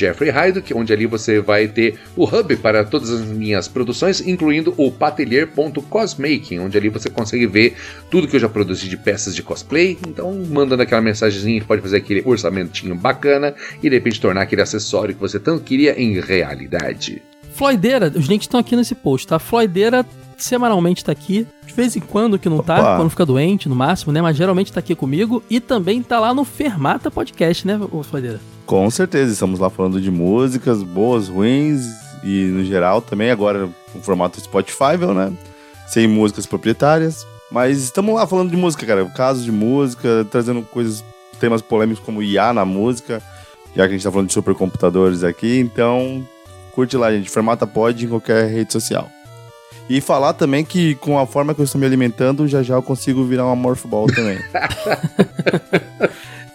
[0.74, 6.58] onde ali você vai ter o hub para todas as minhas produções, incluindo o patelier.cosmaking,
[6.58, 7.76] onde ali você consegue ver
[8.10, 9.98] tudo que eu já produzi de peças de cosplay.
[10.06, 15.14] Então, mandando aquela mensagenzinha, pode fazer aquele orçamentinho bacana e de repente tornar aquele acessório
[15.14, 16.14] que você tanto queria em
[16.54, 17.22] realidade.
[17.54, 19.38] Floideira, os links estão aqui nesse post, tá?
[19.38, 20.04] Floideira
[20.36, 22.96] semanalmente tá aqui, de vez em quando que não tá, Opa.
[22.96, 24.20] quando fica doente, no máximo, né?
[24.20, 28.40] Mas geralmente tá aqui comigo e também tá lá no Fermata Podcast, né, Floideira?
[28.66, 31.86] Com certeza, estamos lá falando de músicas boas, ruins
[32.24, 35.32] e no geral também agora no formato Spotify, né?
[35.86, 37.26] Sem músicas proprietárias.
[37.50, 39.04] Mas estamos lá falando de música, cara.
[39.10, 41.04] Casos de música, trazendo coisas,
[41.38, 43.22] temas polêmicos como IA na música,
[43.76, 46.26] já que a gente tá falando de supercomputadores aqui, então
[46.74, 47.30] Curte lá, gente.
[47.30, 49.08] Formata pode em qualquer rede social.
[49.88, 52.82] E falar também que com a forma que eu estou me alimentando, já já eu
[52.82, 54.38] consigo virar uma Morphball também.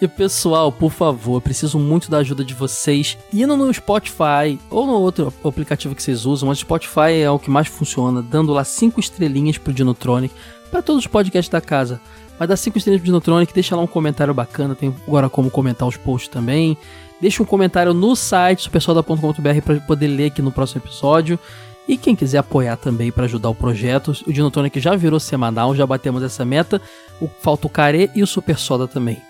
[0.00, 3.18] E pessoal, por favor, eu preciso muito da ajuda de vocês.
[3.30, 7.38] Indo no Spotify ou no outro aplicativo que vocês usam, mas o Spotify é o
[7.38, 10.34] que mais funciona, dando lá cinco estrelinhas pro Dinotronic,
[10.70, 12.00] para todos os podcasts da casa.
[12.38, 15.86] Mas dá cinco estrelinhas pro Dinotronic, deixa lá um comentário bacana, tem agora como comentar
[15.86, 16.78] os posts também.
[17.20, 21.38] Deixa um comentário no site supersoda.com.br para poder ler aqui no próximo episódio.
[21.86, 25.86] E quem quiser apoiar também para ajudar o projeto, o Dinotonic já virou semanal, já
[25.86, 26.80] batemos essa meta.
[27.20, 29.20] O, falta o Care e o Super Soda também.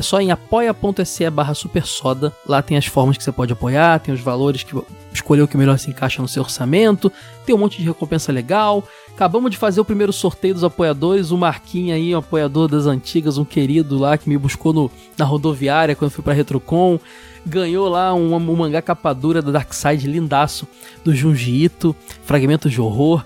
[0.00, 2.32] Só em apoia.se barra supersoda.
[2.46, 4.76] Lá tem as formas que você pode apoiar, tem os valores que
[5.12, 7.10] escolher o que melhor se encaixa no seu orçamento,
[7.44, 8.84] tem um monte de recompensa legal.
[9.14, 13.36] Acabamos de fazer o primeiro sorteio dos apoiadores, o Marquinho aí, um apoiador das antigas,
[13.36, 17.00] um querido lá que me buscou no, na rodoviária quando fui pra Retrocon.
[17.44, 20.68] Ganhou lá um, um mangá capa dura da Darkseid lindaço
[21.02, 23.24] do Junji Ito, Fragmentos de Horror.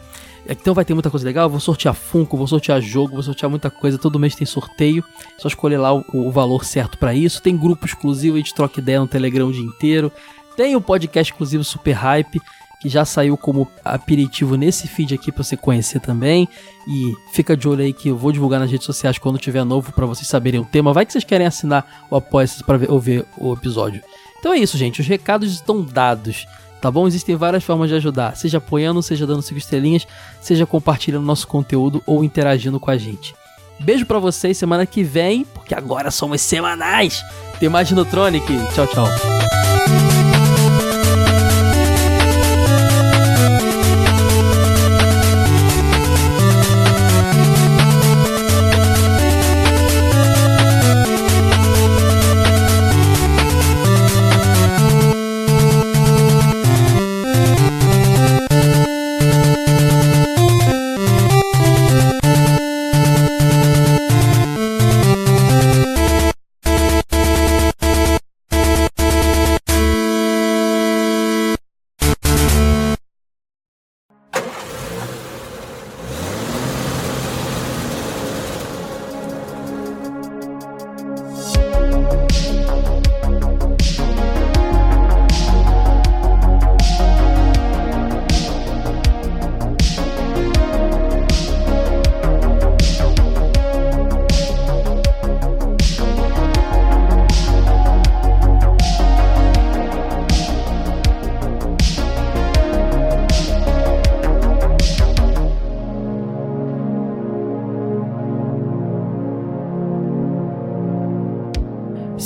[0.48, 1.48] Então vai ter muita coisa legal.
[1.48, 3.98] vou sortear Funko, vou sortear jogo, vou sortear muita coisa.
[3.98, 5.04] Todo mês tem sorteio.
[5.38, 7.42] Só escolher lá o, o valor certo para isso.
[7.42, 10.10] Tem grupo exclusivo, a gente troca ideia no Telegram o dia inteiro.
[10.56, 12.40] Tem o podcast exclusivo Super Hype,
[12.80, 16.48] que já saiu como aperitivo nesse feed aqui para você conhecer também.
[16.88, 19.92] E fica de olho aí que eu vou divulgar nas redes sociais quando tiver novo
[19.92, 20.92] para vocês saberem o tema.
[20.92, 24.02] Vai que vocês querem assinar o apoia para ouvir o episódio.
[24.40, 25.00] Então é isso, gente.
[25.00, 26.46] Os recados estão dados
[26.82, 27.06] tá bom?
[27.06, 30.06] Existem várias formas de ajudar, seja apoiando, seja dando 5 estrelinhas,
[30.40, 33.34] seja compartilhando nosso conteúdo ou interagindo com a gente.
[33.78, 37.22] Beijo para vocês semana que vem, porque agora somos semanais.
[37.58, 38.46] Tem mais Dinotronic.
[38.74, 39.61] Tchau, tchau.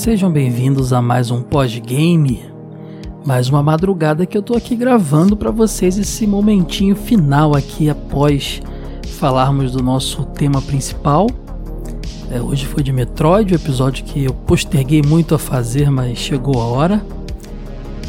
[0.06, 2.40] Sejam bem-vindos a mais um pós-game,
[3.24, 8.62] mais uma madrugada que eu tô aqui gravando para vocês esse momentinho final aqui após
[9.18, 11.26] falarmos do nosso tema principal.
[12.30, 16.62] É, hoje foi de Metroid, o episódio que eu posterguei muito a fazer, mas chegou
[16.62, 17.04] a hora.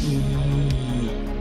[0.04, 0.20] E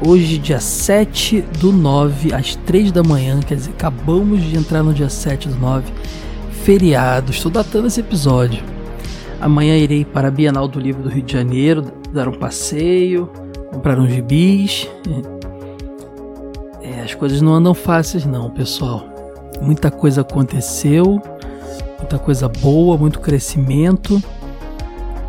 [0.03, 4.91] hoje, dia 7 do 9, às 3 da manhã, quer dizer, acabamos de entrar no
[4.91, 5.93] dia 7 do 9,
[6.49, 8.76] feriado, estou datando esse episódio
[9.39, 13.29] Amanhã irei para a Bienal do Livro do Rio de Janeiro, dar um passeio,
[13.71, 14.89] comprar uns gibis.
[16.81, 19.05] É, as coisas não andam fáceis não, pessoal.
[19.61, 21.21] Muita coisa aconteceu,
[21.99, 24.21] muita coisa boa, muito crescimento.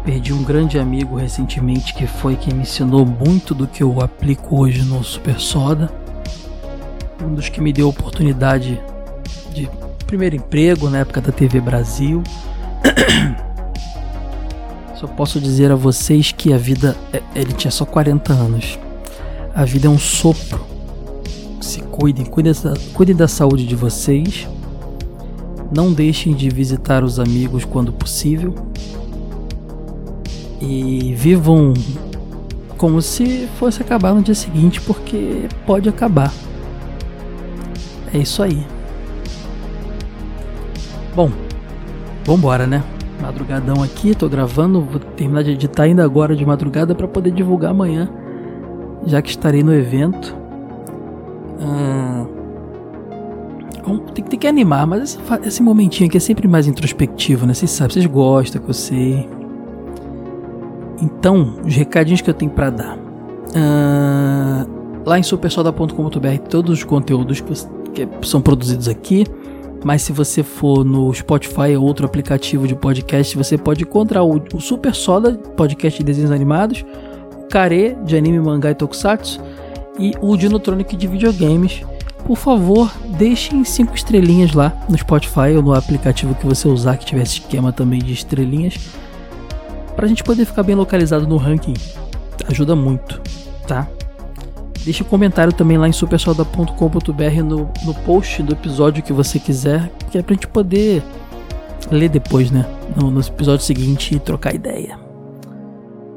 [0.06, 4.58] Perdi um grande amigo recentemente que foi quem me ensinou muito do que eu aplico
[4.58, 5.92] hoje no Super Soda.
[7.22, 8.80] Um dos que me deu a oportunidade
[9.52, 9.68] de
[10.06, 12.22] primeiro emprego na época da TV Brasil.
[14.98, 16.96] Só posso dizer a vocês que a vida.
[17.12, 18.76] É, ele tinha só 40 anos.
[19.54, 20.60] A vida é um sopro.
[21.60, 24.48] Se cuidem, cuidem da, cuidem da saúde de vocês.
[25.72, 28.52] Não deixem de visitar os amigos quando possível.
[30.60, 31.72] E vivam
[32.76, 36.32] como se fosse acabar no dia seguinte, porque pode acabar.
[38.12, 38.66] É isso aí.
[41.14, 41.30] Bom,
[42.24, 42.82] vambora, né?
[43.20, 47.70] Madrugadão aqui, tô gravando, vou terminar de editar ainda agora de madrugada para poder divulgar
[47.70, 48.08] amanhã,
[49.06, 50.36] já que estarei no evento.
[51.60, 52.26] Ah,
[54.14, 57.54] tem, tem, que animar, mas esse, esse, momentinho aqui é sempre mais introspectivo, né?
[57.54, 59.28] Vocês sabem, vocês gostam que eu sei.
[61.00, 62.98] Então, os recadinhos que eu tenho para dar.
[63.54, 64.66] Ah,
[65.04, 69.24] lá em supersoda.com.br, todos os conteúdos que, que são produzidos aqui
[69.84, 74.42] mas se você for no Spotify ou outro aplicativo de podcast, você pode encontrar o,
[74.52, 76.84] o Super Soda, podcast de desenhos animados,
[77.36, 79.40] o Kare, de anime, mangá e tokusatsu,
[79.98, 81.82] e o Dinotronic de videogames.
[82.26, 87.06] Por favor, deixem cinco estrelinhas lá no Spotify ou no aplicativo que você usar que
[87.06, 88.74] tiver esse esquema também de estrelinhas,
[89.96, 91.74] para a gente poder ficar bem localizado no ranking.
[92.46, 93.20] Ajuda muito,
[93.66, 93.88] tá?
[94.84, 99.90] Deixe um comentário também lá em supersolda.com.br no, no post do episódio que você quiser,
[100.10, 101.02] que é pra gente poder
[101.90, 102.66] ler depois, né?
[102.96, 104.98] No, no episódio seguinte e trocar ideia.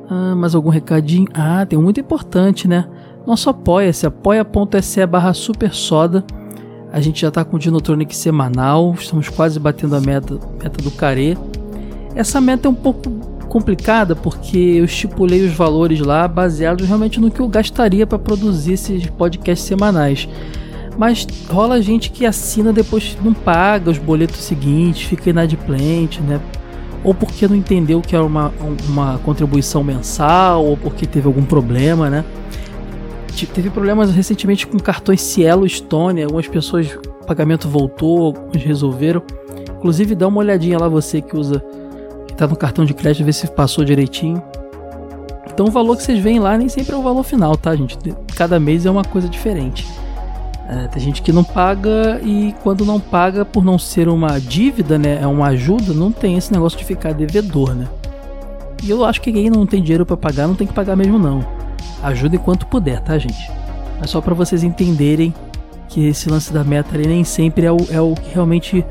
[0.09, 1.27] Ah, mais algum recadinho?
[1.33, 2.85] Ah, tem um muito importante, né?
[3.25, 6.23] Nosso apoia-se, apoia.se barra supersoda.
[6.91, 10.91] A gente já tá com o Dinotronic semanal, estamos quase batendo a meta, meta do
[10.91, 11.37] Carê.
[12.13, 13.09] Essa meta é um pouco
[13.51, 18.73] complicada porque eu estipulei os valores lá baseados realmente no que eu gastaria para produzir
[18.73, 20.25] esses podcasts semanais.
[20.97, 26.39] Mas rola gente que assina depois não paga os boletos seguintes, fica inadimplente, né?
[27.03, 28.53] Ou porque não entendeu que era uma,
[28.87, 32.23] uma contribuição mensal, ou porque teve algum problema, né?
[33.53, 39.21] Teve problemas recentemente com cartões Cielo Stone, algumas pessoas o pagamento voltou, alguns resolveram.
[39.77, 41.61] Inclusive dá uma olhadinha lá você que usa
[42.41, 44.41] tá no cartão de crédito, ver se passou direitinho.
[45.53, 47.97] Então o valor que vocês veem lá nem sempre é o valor final, tá, gente?
[48.35, 49.87] Cada mês é uma coisa diferente.
[50.67, 54.97] É, tem gente que não paga e quando não paga, por não ser uma dívida,
[54.97, 57.87] né, é uma ajuda, não tem esse negócio de ficar devedor, né?
[58.81, 61.19] E eu acho que quem não tem dinheiro para pagar não tem que pagar mesmo
[61.19, 61.45] não.
[62.01, 63.51] Ajuda enquanto puder, tá, gente?
[64.01, 65.33] É só para vocês entenderem
[65.87, 68.83] que esse lance da meta nem sempre é o, é o que realmente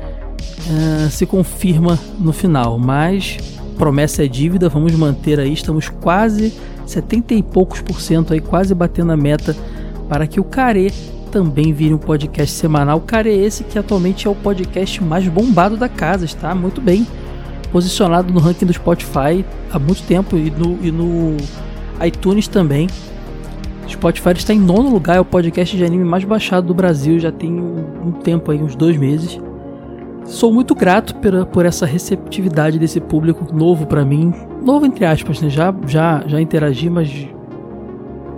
[0.67, 2.77] uh, se confirma no final.
[2.77, 3.37] Mas
[3.77, 5.53] promessa é dívida, vamos manter aí.
[5.53, 6.53] Estamos quase
[6.85, 9.55] 70 e poucos por cento aí, quase batendo a meta
[10.09, 10.91] para que o Care
[11.31, 12.97] também vire um podcast semanal.
[12.97, 16.81] O Care é esse que atualmente é o podcast mais bombado da casa, está muito
[16.81, 17.07] bem
[17.71, 21.37] posicionado no ranking do Spotify há muito tempo e no, e no
[22.05, 22.87] iTunes também.
[23.87, 27.31] Spotify está em nono lugar, é o podcast de anime mais baixado do Brasil, já
[27.31, 29.39] tem um, tempo aí, uns dois meses.
[30.25, 31.15] Sou muito grato
[31.51, 35.49] por, essa receptividade desse público novo para mim, novo entre aspas, né?
[35.49, 37.27] Já, já, já interagi, mas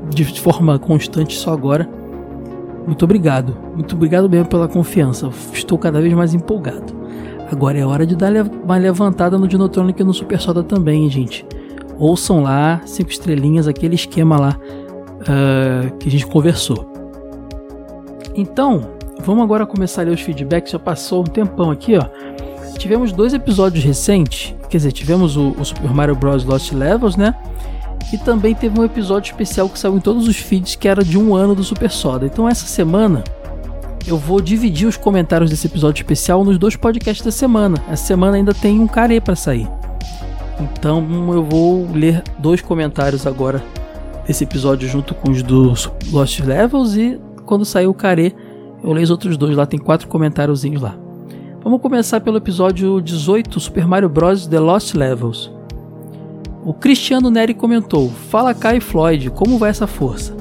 [0.09, 1.87] de forma constante só agora.
[2.85, 5.29] Muito obrigado, muito obrigado mesmo pela confiança.
[5.53, 6.93] Estou cada vez mais empolgado.
[7.51, 8.31] Agora é hora de dar
[8.63, 11.45] uma levantada no Dinotronic e no Super Soda também, gente.
[11.99, 14.57] Ouçam lá, cinco estrelinhas, aquele esquema lá
[15.21, 16.91] uh, que a gente conversou.
[18.35, 18.89] Então,
[19.23, 20.71] vamos agora começar a ler os feedbacks.
[20.71, 22.05] Já passou um tempão aqui, ó.
[22.77, 26.43] Tivemos dois episódios recentes, quer dizer, tivemos o, o Super Mario Bros.
[26.43, 27.35] Lost Levels, né?
[28.11, 31.17] E também teve um episódio especial que saiu em todos os feeds, que era de
[31.17, 32.25] um ano do Super Soda.
[32.25, 33.23] Então, essa semana
[34.05, 37.77] eu vou dividir os comentários desse episódio especial nos dois podcasts da semana.
[37.89, 39.67] Essa semana ainda tem um carê para sair.
[40.59, 43.63] Então eu vou ler dois comentários agora
[44.27, 48.35] esse episódio junto com os dos Lost Levels e quando sair o Care,
[48.83, 50.95] eu leio os outros dois lá, tem quatro comentáriozinhos lá.
[51.63, 54.45] Vamos começar pelo episódio 18, Super Mario Bros.
[54.45, 55.49] The Lost Levels.
[56.65, 60.35] O Cristiano Neri comentou: Fala Kai Floyd, como vai essa força?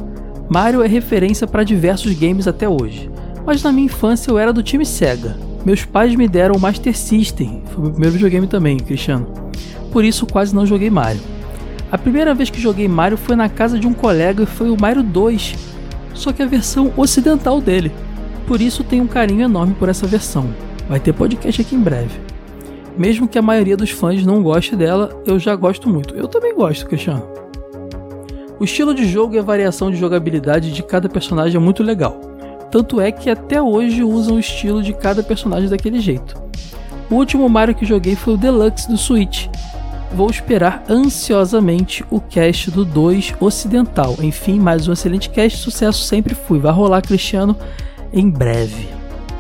[0.49, 3.09] Mario é referência para diversos games até hoje,
[3.47, 5.37] mas na minha infância eu era do time Sega.
[5.65, 9.29] Meus pais me deram o Master System, foi o meu primeiro videogame também, Cristiano.
[9.93, 11.23] Por isso quase não joguei Mario.
[11.93, 14.77] A primeira vez que joguei Mario foi na casa de um colega e foi o
[14.81, 15.55] Mario 2,
[16.15, 17.93] só que a versão ocidental dele.
[18.47, 20.49] Por isso tenho um carinho enorme por essa versão.
[20.89, 22.21] Vai ter podcast aqui em breve.
[22.97, 26.15] Mesmo que a maioria dos fãs não goste dela, eu já gosto muito.
[26.15, 27.27] Eu também gosto, Cristiano.
[28.61, 32.21] O estilo de jogo e a variação de jogabilidade de cada personagem é muito legal.
[32.71, 36.41] Tanto é que até hoje usam o estilo de cada personagem daquele jeito.
[37.11, 39.47] O último Mario que joguei foi o Deluxe do Switch,
[40.15, 44.17] vou esperar ansiosamente o cast do 2 ocidental.
[44.21, 46.59] Enfim, mais um excelente cast, sucesso sempre fui.
[46.59, 47.57] Vai rolar, Cristiano,
[48.13, 48.89] em breve.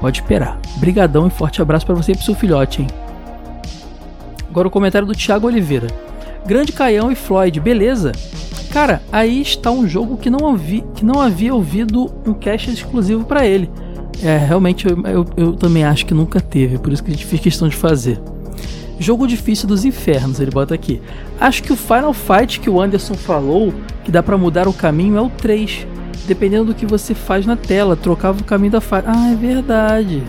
[0.01, 0.59] Pode esperar.
[0.79, 2.89] Brigadão e forte abraço para você e pro seu filhote, hein?
[4.51, 5.87] Agora o comentário do Thiago Oliveira.
[6.45, 8.13] Grande Caião e Floyd, beleza?
[8.73, 13.25] Cara, aí está um jogo que não, ouvi, que não havia ouvido um cast exclusivo
[13.25, 13.71] para ele.
[14.23, 17.27] É, realmente eu, eu, eu também acho que nunca teve, por isso que a gente
[17.27, 18.21] fez questão de fazer.
[18.99, 21.03] Jogo difícil dos infernos, ele bota aqui.
[21.41, 25.17] Acho que o Final Fight que o Anderson falou, que dá para mudar o caminho,
[25.17, 25.87] é o 3.
[26.27, 29.07] Dependendo do que você faz na tela, trocava o caminho da fase.
[29.09, 30.23] Ah, é verdade.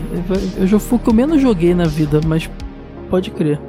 [0.58, 2.50] Eu já fui o que eu menos joguei na vida, mas
[3.10, 3.60] pode crer.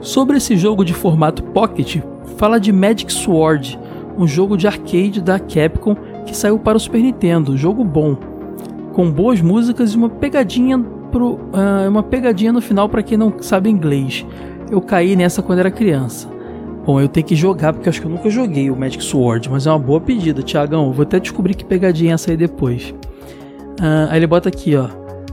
[0.00, 1.98] Sobre esse jogo de formato Pocket,
[2.36, 3.78] fala de Magic Sword,
[4.16, 7.56] um jogo de arcade da Capcom que saiu para o Super Nintendo.
[7.56, 8.16] Jogo bom,
[8.92, 10.78] com boas músicas e uma pegadinha
[11.10, 14.24] pro, uh, uma pegadinha no final para quem não sabe inglês.
[14.70, 16.35] Eu caí nessa quando era criança.
[16.86, 19.66] Bom, eu tenho que jogar porque acho que eu nunca joguei o Magic Sword, mas
[19.66, 20.92] é uma boa pedida, Tiagão.
[20.92, 22.94] Vou até descobrir que pegadinha é essa aí depois.
[23.80, 24.86] Uh, aí ele bota aqui, ó.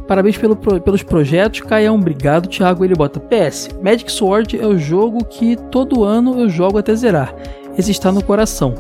[0.08, 1.94] Parabéns pelo, pelos projetos, Caião.
[1.94, 2.84] Obrigado, Thiago.
[2.84, 3.70] Ele bota PS.
[3.84, 7.36] Magic Sword é o jogo que todo ano eu jogo até zerar.
[7.78, 8.74] Esse está no coração.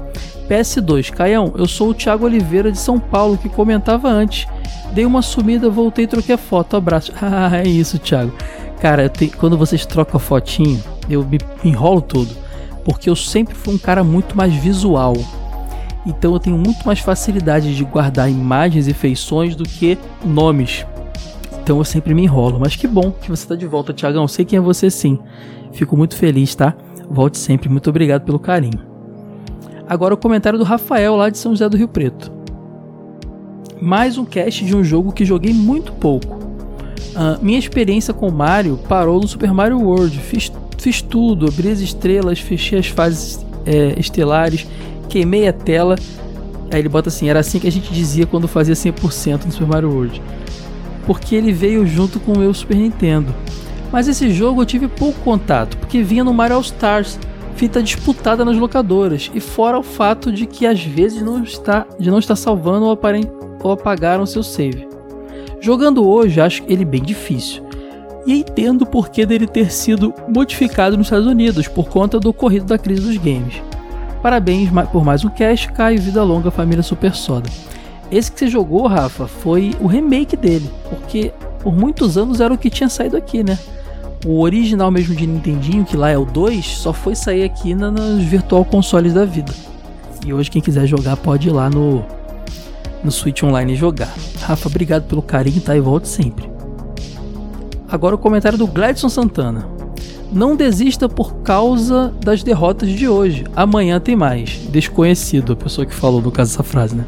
[0.49, 4.47] PS2, Caião, eu sou o Thiago Oliveira de São Paulo que comentava antes.
[4.93, 6.75] Dei uma sumida, voltei e troquei a foto.
[6.75, 7.13] Abraço.
[7.21, 8.33] Ah, é isso, Thiago.
[8.81, 9.27] Cara, te...
[9.27, 12.42] quando vocês trocam a fotinho, eu me enrolo todo.
[12.83, 15.13] Porque eu sempre fui um cara muito mais visual.
[16.05, 20.85] Então eu tenho muito mais facilidade de guardar imagens e feições do que nomes.
[21.61, 22.59] Então eu sempre me enrolo.
[22.59, 24.27] Mas que bom que você tá de volta, Tiagão.
[24.27, 25.17] Sei quem é você sim.
[25.71, 26.75] Fico muito feliz, tá?
[27.09, 27.69] Volte sempre.
[27.69, 28.79] Muito obrigado pelo carinho.
[29.87, 32.31] Agora o comentário do Rafael lá de São José do Rio Preto.
[33.81, 36.42] Mais um cast de um jogo que joguei muito pouco.
[37.11, 40.17] Uh, minha experiência com Mario parou no Super Mario World.
[40.19, 44.67] Fiz, fiz tudo, abri as estrelas, fechei as fases é, estelares,
[45.09, 45.95] queimei a tela.
[46.71, 49.67] Aí ele bota assim: era assim que a gente dizia quando fazia 100% no Super
[49.67, 50.21] Mario World.
[51.05, 53.33] Porque ele veio junto com o meu Super Nintendo.
[53.91, 57.19] Mas esse jogo eu tive pouco contato, porque vinha no Mario All Stars,
[57.55, 62.09] fita disputada nas locadoras, e fora o fato de que às vezes não está, de
[62.09, 62.99] não estar salvando ou,
[63.61, 64.92] ou apagaram seu save.
[65.63, 67.63] Jogando hoje, acho ele bem difícil.
[68.27, 72.65] E entendo o porquê dele ter sido modificado nos Estados Unidos por conta do ocorrido
[72.65, 73.61] da crise dos games.
[74.21, 77.49] Parabéns por mais um cast, Caio, vida longa, família Super Soda.
[78.11, 81.31] Esse que você jogou, Rafa, foi o remake dele, porque
[81.61, 83.57] por muitos anos era o que tinha saído aqui, né?
[84.25, 88.21] O original mesmo de Nintendinho, que lá é o 2, só foi sair aqui nos
[88.21, 89.53] Virtual Consoles da vida.
[90.25, 92.03] E hoje quem quiser jogar pode ir lá no,
[93.03, 94.13] no Switch Online jogar.
[94.41, 95.75] Rafa, obrigado pelo carinho, tá?
[95.75, 96.49] E volte sempre.
[97.89, 99.67] Agora o comentário do Gladson Santana.
[100.31, 103.43] Não desista por causa das derrotas de hoje.
[103.55, 104.57] Amanhã tem mais.
[104.69, 107.05] Desconhecido, a pessoa que falou no caso essa frase, né?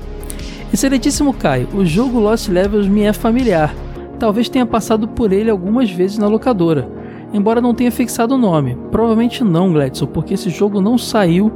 [0.72, 3.74] Excelentíssimo Caio, o jogo Lost Levels me é familiar.
[4.20, 6.88] Talvez tenha passado por ele algumas vezes na locadora,
[7.34, 8.78] embora não tenha fixado o nome.
[8.92, 11.52] Provavelmente não, Gladson, porque esse jogo não saiu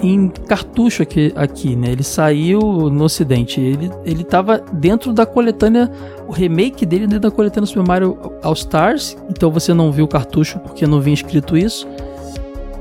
[0.00, 1.92] em cartucho aqui, aqui, né?
[1.92, 3.60] Ele saiu no ocidente.
[3.60, 5.90] Ele, ele tava dentro da coletânea,
[6.26, 9.16] o remake dele dentro da coletânea Super Mario All Stars.
[9.28, 11.86] Então você não viu o cartucho porque não vinha escrito isso.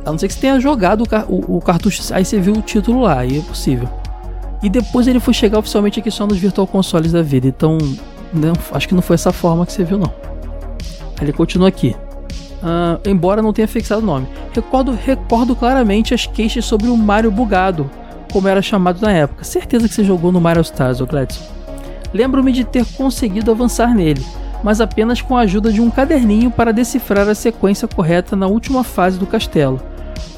[0.05, 2.61] A não ser que você tenha jogado o, o, o cartucho, aí você viu o
[2.61, 3.87] título lá, aí é possível.
[4.63, 7.47] E depois ele foi chegar oficialmente aqui só nos Virtual Consoles da vida.
[7.47, 7.77] Então,
[8.33, 10.11] não, acho que não foi essa forma que você viu, não.
[11.21, 11.95] Ele continua aqui
[12.61, 14.27] uh, embora não tenha fixado o nome.
[14.53, 17.89] Recordo, recordo claramente as queixas sobre o Mario bugado,
[18.31, 19.43] como era chamado na época.
[19.43, 21.07] Certeza que você jogou no Mario Stars, ô.
[22.13, 24.25] Lembro-me de ter conseguido avançar nele,
[24.63, 28.83] mas apenas com a ajuda de um caderninho para decifrar a sequência correta na última
[28.83, 29.81] fase do castelo.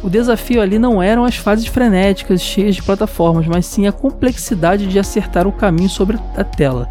[0.04, 4.86] O desafio ali não eram as fases frenéticas cheias de plataformas, mas sim a complexidade
[4.88, 6.90] de acertar o caminho sobre a tela.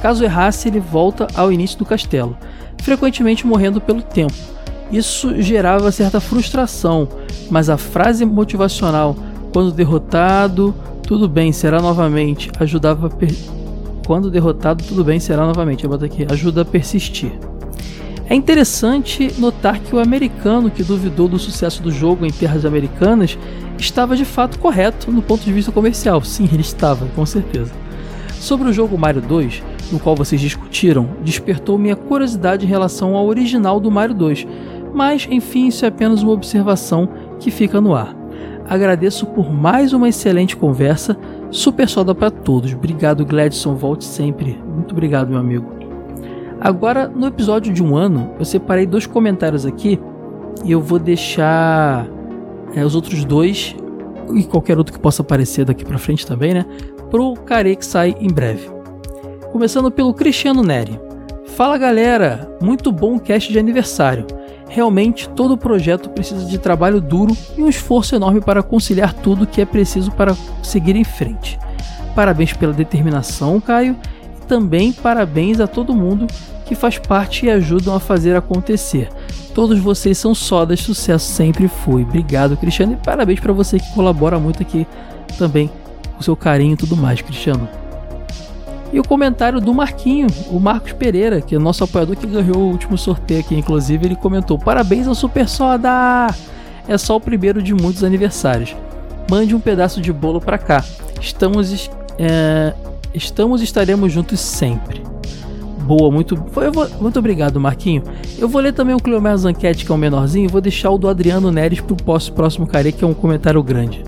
[0.00, 2.36] Caso errasse, ele volta ao início do castelo,
[2.78, 4.53] frequentemente morrendo pelo tempo.
[4.90, 7.08] Isso gerava certa frustração,
[7.50, 9.16] mas a frase motivacional,
[9.52, 13.34] quando derrotado, tudo bem, será novamente, ajudava per...
[14.06, 15.84] quando derrotado, tudo bem, será novamente.
[15.84, 17.32] Eu boto aqui, ajuda a persistir.
[18.26, 23.36] É interessante notar que o americano que duvidou do sucesso do jogo em terras americanas
[23.78, 26.22] estava de fato correto no ponto de vista comercial.
[26.24, 27.72] Sim, ele estava, com certeza.
[28.40, 29.62] Sobre o jogo Mario 2,
[29.92, 34.46] no qual vocês discutiram, despertou minha curiosidade em relação ao original do Mario 2,
[34.94, 37.08] mas, enfim, isso é apenas uma observação
[37.40, 38.16] que fica no ar.
[38.66, 41.16] Agradeço por mais uma excelente conversa.
[41.50, 42.72] Super soda para todos.
[42.72, 43.74] Obrigado, Gladson.
[43.74, 44.58] Volte sempre.
[44.66, 45.66] Muito obrigado, meu amigo.
[46.60, 50.00] Agora, no episódio de um ano, eu separei dois comentários aqui
[50.64, 52.06] e eu vou deixar
[52.74, 53.76] é, os outros dois
[54.32, 56.64] e qualquer outro que possa aparecer daqui para frente também, né?
[57.10, 58.70] Pro Care que sai em breve.
[59.52, 60.98] Começando pelo Cristiano Neri.
[61.48, 64.26] Fala galera, muito bom cast de aniversário.
[64.74, 69.60] Realmente, todo projeto precisa de trabalho duro e um esforço enorme para conciliar tudo que
[69.60, 71.56] é preciso para seguir em frente.
[72.12, 73.96] Parabéns pela determinação, Caio,
[74.36, 76.26] e também parabéns a todo mundo
[76.66, 79.10] que faz parte e ajudam a fazer acontecer.
[79.54, 82.02] Todos vocês são sodas, sucesso sempre foi.
[82.02, 84.84] Obrigado, Cristiano, e parabéns para você que colabora muito aqui
[85.38, 85.70] também
[86.16, 87.68] com seu carinho e tudo mais, Cristiano.
[88.92, 92.70] E o comentário do Marquinho, o Marcos Pereira, que é nosso apoiador que ganhou o
[92.70, 96.28] último sorteio aqui, inclusive, ele comentou: Parabéns ao Super Soda!
[96.86, 98.76] É só o primeiro de muitos aniversários.
[99.30, 100.84] Mande um pedaço de bolo para cá.
[101.20, 102.74] Estamos, é,
[103.14, 105.02] estamos estaremos juntos sempre.
[105.84, 108.02] Boa, muito, foi, vou, muito obrigado, Marquinho.
[108.38, 110.98] Eu vou ler também o Cleomar Zanquete, que é o menorzinho, e vou deixar o
[110.98, 114.02] do Adriano Neres pro próximo care, que é um comentário grande.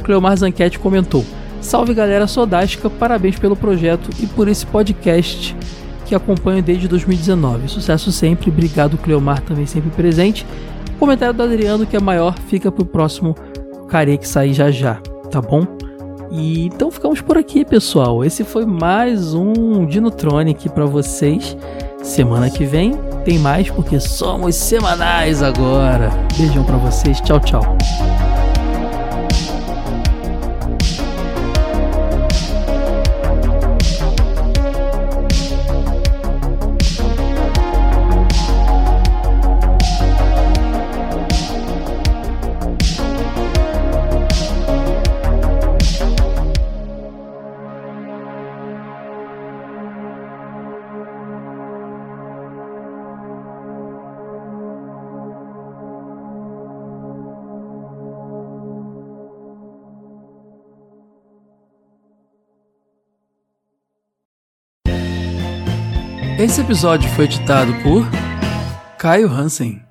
[0.00, 1.24] O Cleomar Zanquete comentou:
[1.62, 5.56] Salve galera sodástica, parabéns pelo projeto e por esse podcast
[6.04, 7.68] que acompanho desde 2019.
[7.68, 10.44] Sucesso sempre, obrigado Cleomar também sempre presente.
[10.96, 13.36] O comentário do Adriano que é maior fica pro próximo
[13.88, 14.96] care que sair já já,
[15.30, 15.64] tá bom?
[16.32, 18.24] E então ficamos por aqui, pessoal.
[18.24, 21.56] Esse foi mais um Dinotronic para vocês.
[22.02, 22.92] Semana que vem
[23.24, 26.10] tem mais porque somos semanais agora.
[26.36, 27.20] Beijão para vocês.
[27.20, 27.78] Tchau, tchau.
[66.52, 68.06] Esse episódio foi editado por
[68.98, 69.81] Caio Hansen.